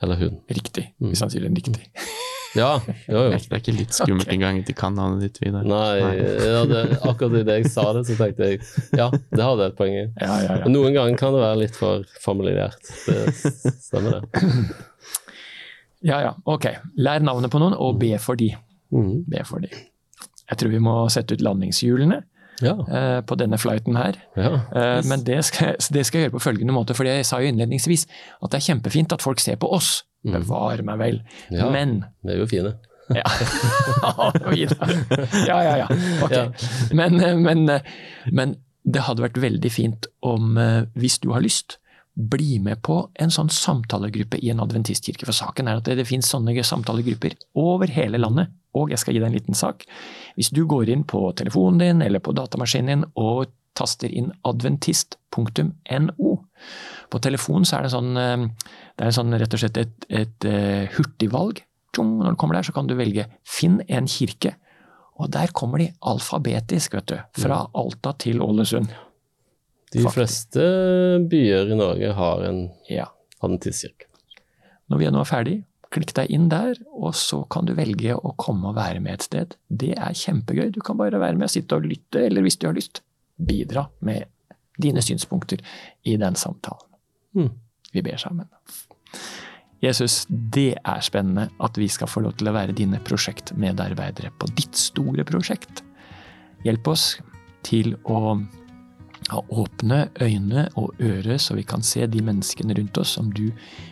Eller 0.03 0.19
hun. 0.19 0.37
Riktig, 0.51 0.89
Mm. 0.99 1.09
hvis 1.13 1.23
han 1.23 1.31
sier 1.33 1.47
den 1.47 1.55
riktig. 1.57 1.87
Ja, 2.53 2.75
jo, 3.09 3.17
jo. 3.17 3.29
Det 3.33 3.47
er 3.49 3.61
ikke 3.63 3.73
litt 3.73 3.95
skummelt 3.97 4.29
engang 4.29 4.59
at 4.61 4.67
de 4.69 4.73
kan 4.77 4.93
navnet 4.93 5.23
ditt, 5.25 5.39
Vidar? 5.41 5.63
Nei, 5.65 6.03
ja, 6.37 6.59
det, 6.69 6.81
akkurat 7.01 7.39
idet 7.39 7.55
jeg 7.63 7.71
sa 7.73 7.87
det, 7.97 8.03
så 8.05 8.13
tenkte 8.19 8.45
jeg 8.51 8.59
ja, 8.93 9.07
det 9.09 9.41
hadde 9.47 9.65
et 9.71 9.77
poeng 9.79 9.95
i. 9.97 10.03
Ja, 10.21 10.35
ja, 10.43 10.59
ja. 10.61 10.67
Noen 10.69 10.93
ganger 10.93 11.17
kan 11.17 11.33
det 11.33 11.41
være 11.41 11.57
litt 11.63 11.79
for 11.79 12.05
familiært. 12.21 12.77
Det 13.07 13.23
stemmer, 13.33 14.19
det. 14.21 14.45
ja, 16.11 16.19
ja. 16.27 16.35
Ok. 16.45 16.67
Lær 17.01 17.25
navnet 17.25 17.49
på 17.53 17.57
noen, 17.63 17.73
og 17.73 17.97
be 18.01 18.13
for 18.21 18.37
de. 18.37 18.51
Mm. 18.93 19.23
Be 19.33 19.41
for 19.49 19.63
de. 19.65 19.73
Jeg 20.51 20.59
tror 20.61 20.73
vi 20.75 20.81
må 20.83 20.93
sette 21.09 21.33
ut 21.33 21.41
landingshjulene 21.49 22.21
Ja. 22.63 22.73
eh, 22.87 23.19
på 23.27 23.35
denne 23.39 23.57
flighten 23.59 23.95
her. 23.99 24.13
ja. 24.39 24.53
Eh, 24.75 25.01
Men 25.09 25.23
det 25.27 25.41
skal, 25.45 25.75
det 25.93 26.05
skal 26.07 26.19
jeg 26.21 26.29
gjøre 26.29 26.37
på 26.39 26.43
følgende 26.47 26.73
måte, 26.75 26.95
for 26.97 27.03
jeg 27.09 27.25
sa 27.27 27.41
jo 27.43 27.47
innledningsvis 27.51 28.07
at 28.41 28.49
det 28.51 28.57
er 28.61 28.67
kjempefint 28.71 29.13
at 29.13 29.21
folk 29.25 29.39
ser 29.43 29.55
på 29.61 29.69
oss. 29.75 30.03
Mm. 30.23 30.33
Bevare 30.39 30.83
meg 30.87 30.99
vel. 31.01 31.21
Ja. 31.51 31.67
Men 31.69 32.05
Vi 32.23 32.31
er 32.33 32.39
jo 32.39 32.47
fine. 32.47 32.73
Ja. 33.13 33.23
ja, 35.47 35.57
ja, 35.63 35.73
ja. 35.83 35.87
Ok. 36.23 36.35
Men, 36.95 37.17
men, 37.43 37.65
men 38.31 38.55
det 38.83 39.03
hadde 39.07 39.23
vært 39.25 39.39
veldig 39.43 39.71
fint 39.71 40.07
om, 40.23 40.55
hvis 40.95 41.19
du 41.23 41.31
har 41.35 41.41
lyst, 41.43 41.77
bli 42.15 42.59
med 42.61 42.81
på 42.85 43.09
en 43.19 43.31
sånn 43.33 43.49
samtalegruppe 43.49 44.37
i 44.43 44.51
en 44.53 44.61
adventistkirke. 44.63 45.25
For 45.27 45.33
saken 45.35 45.67
er 45.67 45.79
at 45.81 45.87
det, 45.89 45.97
det 45.99 46.07
finnes 46.09 46.29
sånne 46.29 46.53
samtalegrupper 46.63 47.33
over 47.59 47.87
hele 47.91 48.17
landet. 48.21 48.47
Og 48.79 48.93
jeg 48.93 49.01
skal 49.01 49.15
gi 49.15 49.21
deg 49.21 49.29
en 49.29 49.37
liten 49.37 49.57
sak. 49.57 49.85
Hvis 50.37 50.51
du 50.55 50.63
går 50.69 50.89
inn 50.93 51.03
på 51.09 51.25
telefonen 51.37 51.81
din 51.83 52.05
eller 52.05 52.23
på 52.23 52.33
datamaskinen 52.35 52.89
din 52.89 53.05
og 53.19 53.51
taster 53.77 54.11
inn 54.13 54.31
adventist.no 54.45 56.33
På 57.09 57.21
telefonen 57.21 57.65
så 57.65 57.77
er 57.77 57.85
det 57.85 57.93
sånn, 57.93 58.17
eh, 58.17 58.47
det 58.97 59.07
er 59.07 59.15
sånn 59.15 59.37
rett 59.39 59.55
og 59.55 59.61
slett 59.63 59.79
et, 59.81 60.09
et 60.09 60.49
uh, 60.49 60.83
hurtigvalg. 60.97 61.63
Når 61.97 62.33
du 62.33 62.37
kommer 62.41 62.57
der, 62.57 62.65
så 62.65 62.73
kan 62.73 62.89
du 62.89 62.95
velge 62.97 63.27
'Finn 63.45 63.81
en 63.87 64.09
kirke'. 64.09 64.55
Og 65.21 65.29
der 65.29 65.51
kommer 65.53 65.77
de 65.81 65.91
alfabetisk, 66.01 66.95
vet 66.97 67.11
du. 67.11 67.17
Fra 67.37 67.67
Alta 67.77 68.13
til 68.17 68.41
Ålesund. 68.41 68.89
De 69.93 70.01
Faktisk. 70.01 70.15
fleste 70.15 70.63
byer 71.29 71.69
i 71.69 71.77
Norge 71.77 72.13
har 72.17 72.41
en 72.47 72.63
ja. 72.89 73.05
adventistkirke. 73.41 74.09
Når 74.89 74.97
vi 74.99 75.05
er 75.05 75.13
nå 75.13 75.21
ferdig, 75.25 75.59
klikk 75.93 76.13
deg 76.17 76.31
inn 76.33 76.49
der, 76.51 76.77
og 76.93 77.13
så 77.17 77.43
kan 77.53 77.67
du 77.67 77.75
velge 77.77 78.15
å 78.15 78.33
komme 78.39 78.71
og 78.71 78.77
være 78.77 79.01
med 79.03 79.17
et 79.17 79.27
sted. 79.27 79.57
Det 79.69 79.93
er 79.95 80.17
kjempegøy. 80.17 80.71
Du 80.73 80.81
kan 80.85 80.99
bare 80.99 81.21
være 81.21 81.37
med 81.39 81.49
og 81.49 81.53
sitte 81.53 81.77
og 81.77 81.87
lytte, 81.87 82.25
eller 82.25 82.45
hvis 82.45 82.59
du 82.61 82.67
har 82.69 82.77
lyst, 82.77 83.03
bidra 83.37 83.87
med 84.05 84.29
dine 84.81 85.03
synspunkter 85.05 85.61
i 86.09 86.17
den 86.17 86.37
samtalen. 86.39 86.89
Mm. 87.37 87.51
Vi 87.93 88.01
ber 88.05 88.17
sammen. 88.17 88.49
Jesus, 89.83 90.23
det 90.29 90.77
er 90.79 91.01
spennende 91.03 91.49
at 91.61 91.77
vi 91.77 91.89
skal 91.91 92.07
få 92.07 92.23
lov 92.23 92.37
til 92.39 92.49
å 92.49 92.55
være 92.55 92.75
dine 92.77 93.01
prosjektmedarbeidere 93.03 94.31
på 94.39 94.47
ditt 94.55 94.79
store 94.79 95.25
prosjekt. 95.27 95.83
Hjelp 96.63 96.87
oss 96.87 97.07
til 97.67 97.97
å 98.07 98.37
ha 99.31 99.41
åpne 99.55 100.07
øyne 100.23 100.65
og 100.79 100.95
ører, 101.03 101.37
så 101.37 101.55
vi 101.55 101.65
kan 101.67 101.83
se 101.83 102.07
de 102.07 102.23
menneskene 102.23 102.75
rundt 102.79 102.97
oss 102.99 103.15
som 103.17 103.29
du 103.35 103.49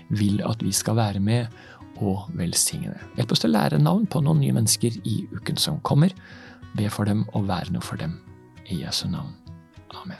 vil 0.09 0.41
at 0.47 0.63
vi 0.63 0.73
skal 0.75 0.97
være 0.99 1.21
med 1.23 1.51
og 2.01 2.27
velsigne. 2.37 2.97
Hjelp 3.17 3.31
oss 3.33 3.43
til 3.43 3.51
å 3.51 3.55
lære 3.55 3.81
navn 3.81 4.07
på 4.09 4.21
noen 4.25 4.41
nye 4.41 4.55
mennesker 4.57 4.97
i 5.07 5.21
uken 5.31 5.59
som 5.61 5.79
kommer. 5.87 6.13
Be 6.77 6.89
for 6.89 7.07
dem 7.07 7.23
og 7.35 7.47
være 7.49 7.75
noe 7.75 7.85
for 7.85 8.01
dem. 8.01 8.17
I 8.71 8.81
Jesu 8.81 9.07
navn. 9.11 9.33
Amen. 10.01 10.19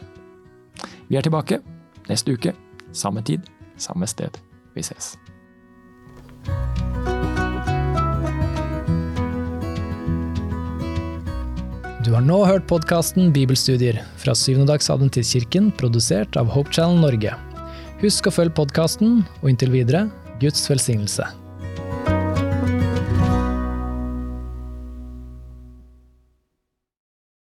Vi 1.10 1.18
er 1.18 1.26
tilbake 1.26 1.62
neste 2.10 2.36
uke. 2.36 2.56
Samme 2.92 3.24
tid, 3.24 3.46
samme 3.80 4.08
sted. 4.10 4.38
Vi 4.76 4.84
ses. 4.84 5.16
Du 12.02 12.16
har 12.16 12.24
nå 12.26 12.42
hørt 12.44 12.66
podkasten 12.68 13.30
Bibelstudier 13.32 14.02
fra 14.20 14.34
Syvendedagsadventistkirken, 14.36 15.70
produsert 15.80 16.36
av 16.36 16.50
Hope 16.52 16.74
Channel 16.74 17.00
Norge. 17.00 17.36
Husk 18.02 18.28
å 18.28 18.34
følge 18.34 18.58
podkasten, 18.58 19.22
og 19.40 19.54
inntil 19.54 19.72
videre 19.72 20.08
Guds 20.42 20.66
velsignelse. 20.68 21.30